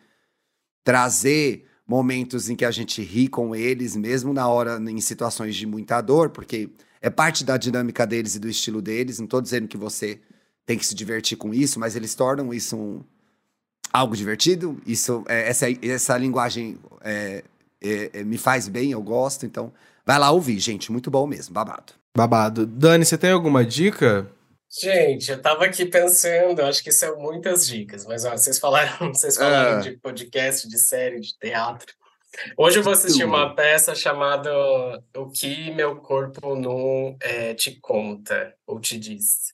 [0.83, 5.67] trazer momentos em que a gente ri com eles, mesmo na hora, em situações de
[5.67, 6.69] muita dor, porque
[7.01, 9.19] é parte da dinâmica deles e do estilo deles.
[9.19, 10.19] Não estou dizendo que você
[10.65, 13.03] tem que se divertir com isso, mas eles tornam isso um,
[13.91, 14.79] algo divertido.
[14.85, 17.43] Isso, é, essa, essa linguagem é,
[17.81, 19.45] é, é, me faz bem, eu gosto.
[19.45, 19.73] Então,
[20.05, 20.91] vai lá ouvir, gente.
[20.91, 21.93] Muito bom mesmo, babado.
[22.15, 22.65] Babado.
[22.65, 24.29] Dani, você tem alguma dica?
[24.71, 29.35] Gente, eu tava aqui pensando, acho que são muitas dicas, mas ó, vocês falaram, vocês
[29.35, 29.81] falaram ah.
[29.81, 31.91] de podcast, de série, de teatro.
[32.57, 34.51] Hoje eu vou assistir uma peça chamada
[35.15, 39.53] O que meu corpo não é, te conta ou te diz.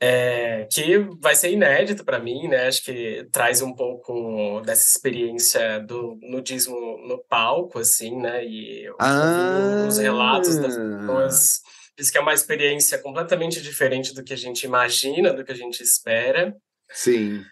[0.00, 2.66] É, que vai ser inédito para mim, né?
[2.66, 6.76] Acho que traz um pouco dessa experiência do nudismo
[7.06, 8.44] no palco, assim, né?
[8.44, 9.86] E ah.
[9.88, 11.62] os relatos das pessoas
[11.96, 15.56] diz que é uma experiência completamente diferente do que a gente imagina, do que a
[15.56, 16.54] gente espera.
[16.90, 17.42] Sim.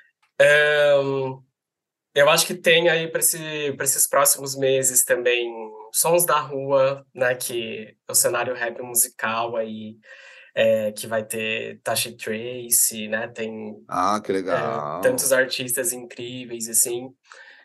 [0.40, 1.42] Um,
[2.14, 3.38] eu acho que tem aí para esse,
[3.80, 5.50] esses próximos meses também
[5.92, 7.34] Sons da Rua, né?
[7.34, 9.96] Que é o cenário rap musical aí.
[10.54, 13.26] É, que vai ter Tasha Trace, né?
[13.28, 14.98] Tem ah, que legal.
[14.98, 17.08] É, tantos artistas incríveis assim.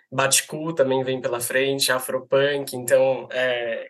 [0.10, 3.88] Baticu também vem pela frente, Afropunk, então é,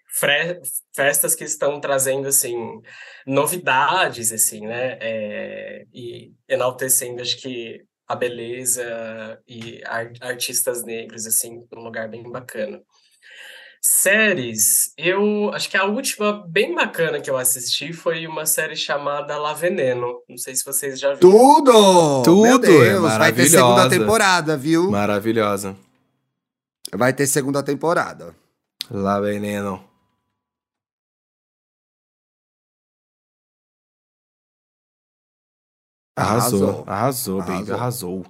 [0.96, 2.56] festas que estão trazendo assim
[3.26, 4.98] novidades assim, né?
[5.00, 9.82] É, e enaltecendo acho que a beleza e
[10.22, 12.82] artistas negros assim, um lugar bem bacana.
[13.82, 19.38] Séries, eu acho que a última bem bacana que eu assisti foi uma série chamada
[19.38, 20.22] La Veneno.
[20.28, 21.30] Não sei se vocês já viram.
[21.30, 22.24] Tudo!
[22.24, 22.42] Tudo!
[22.42, 24.90] Meu Deus, é vai ter segunda temporada, viu?
[24.90, 25.76] Maravilhosa.
[26.94, 28.36] Vai ter segunda temporada.
[28.90, 29.87] Lá, veneno.
[36.18, 38.26] Arrasou, arrasou, arrasou, arrasou.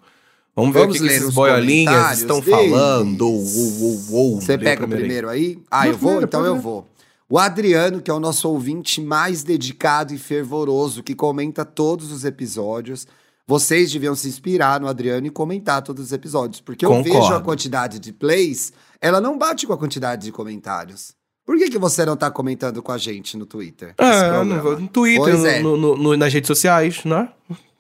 [0.56, 2.72] Vamos ver Vamos o que, esses boiolinhas estão deles.
[2.72, 3.30] falando.
[4.36, 5.60] Você pega o primeiro aí?
[5.72, 6.22] Ah, eu vou?
[6.22, 6.88] Então eu vou.
[7.30, 12.26] O Adriano, que é o nosso ouvinte mais dedicado e fervoroso, que comenta todos os
[12.26, 13.08] episódios.
[13.46, 17.14] Vocês deviam se inspirar no Adriano e comentar todos os episódios, porque eu Concordo.
[17.14, 21.14] vejo a quantidade de plays, ela não bate com a quantidade de comentários.
[21.48, 23.96] Por que, que você não tá comentando com a gente no Twitter?
[23.98, 25.60] É, no, no Twitter, é.
[25.62, 27.30] no, no, nas redes sociais, né?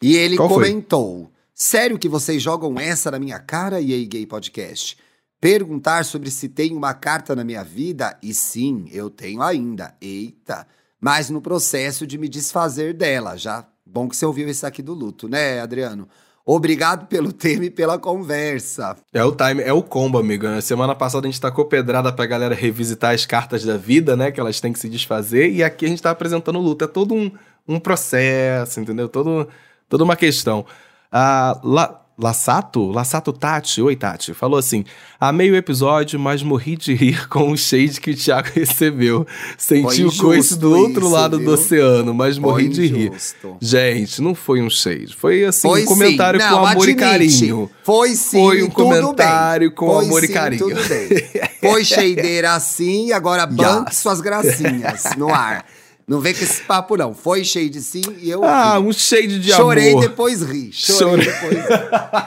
[0.01, 1.31] E ele Qual comentou: foi?
[1.53, 4.97] Sério que vocês jogam essa na minha cara, e aí, gay podcast?
[5.41, 8.17] Perguntar sobre se tem uma carta na minha vida?
[8.23, 9.93] E sim, eu tenho ainda.
[10.01, 10.65] Eita!
[10.99, 14.93] Mas no processo de me desfazer dela, já Bom que você ouviu esse aqui do
[14.93, 16.07] luto, né, Adriano?
[16.49, 18.95] Obrigado pelo tema e pela conversa.
[19.13, 20.45] É o time, é o combo, amigo.
[20.61, 24.31] Semana passada a gente tacou pedrada pra galera revisitar as cartas da vida, né?
[24.31, 25.51] Que elas têm que se desfazer.
[25.51, 26.85] E aqui a gente tá apresentando o luto.
[26.85, 27.29] É todo um,
[27.67, 29.09] um processo, entendeu?
[29.09, 29.45] Todo,
[29.89, 30.65] toda uma questão.
[31.11, 32.89] Ah, lá, Lassato?
[32.89, 34.83] Lassato Tati, oi Tati, falou assim:
[35.19, 39.27] amei o episódio, mas morri de rir com o shade que o Thiago recebeu.
[39.55, 41.45] Senti o coice do outro isso, lado viu?
[41.45, 43.47] do oceano, mas morri foi de injusto.
[43.49, 43.57] rir.
[43.61, 45.15] Gente, não foi um shade.
[45.15, 46.89] Foi assim, foi um comentário com amor admite.
[46.89, 47.71] e carinho.
[47.83, 49.75] Foi sim, Foi um comentário bem.
[49.75, 50.67] com foi amor sim, e carinho.
[50.69, 51.47] Tudo bem.
[51.71, 55.65] Foi shadeira assim, agora banque suas gracinhas no ar.
[56.07, 57.13] Não vem com esse papo, não.
[57.13, 58.43] Foi shade sim e eu.
[58.45, 60.03] Ah, um shade de Chorei amor.
[60.03, 60.71] Chorei depois ri.
[60.71, 61.65] Chorei, depois ri.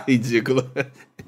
[0.13, 0.71] Ridículo.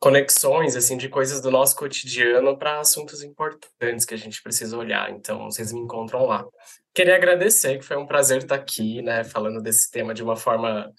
[0.03, 5.09] conexões assim de coisas do nosso cotidiano para assuntos importantes que a gente precisa olhar.
[5.13, 6.45] Então, vocês me encontram lá.
[6.93, 10.91] Queria agradecer, que foi um prazer estar aqui, né, falando desse tema de uma forma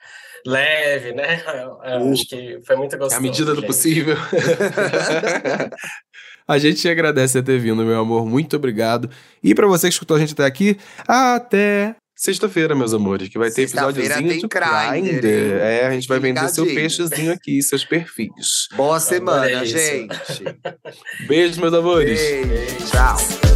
[0.48, 1.44] leve, né?
[1.84, 3.18] Uh, acho que foi muito gostoso.
[3.18, 3.62] À medida gente.
[3.62, 4.16] do possível.
[6.48, 8.26] a gente agradece ter vindo, meu amor.
[8.26, 9.10] Muito obrigado.
[9.44, 11.94] E para você que escutou a gente até aqui, até
[12.24, 15.20] Sexta-feira, meus amores, que vai ter episódiozinho tem de Grindr.
[15.20, 15.58] Grindr.
[15.60, 18.70] É, a gente vai vender seu peixezinho aqui, seus perfis.
[18.78, 19.78] Boa semana, isso.
[19.78, 20.58] gente.
[21.28, 22.18] Beijo, meus amores.
[22.18, 22.86] Beijo.
[22.90, 23.53] Tchau.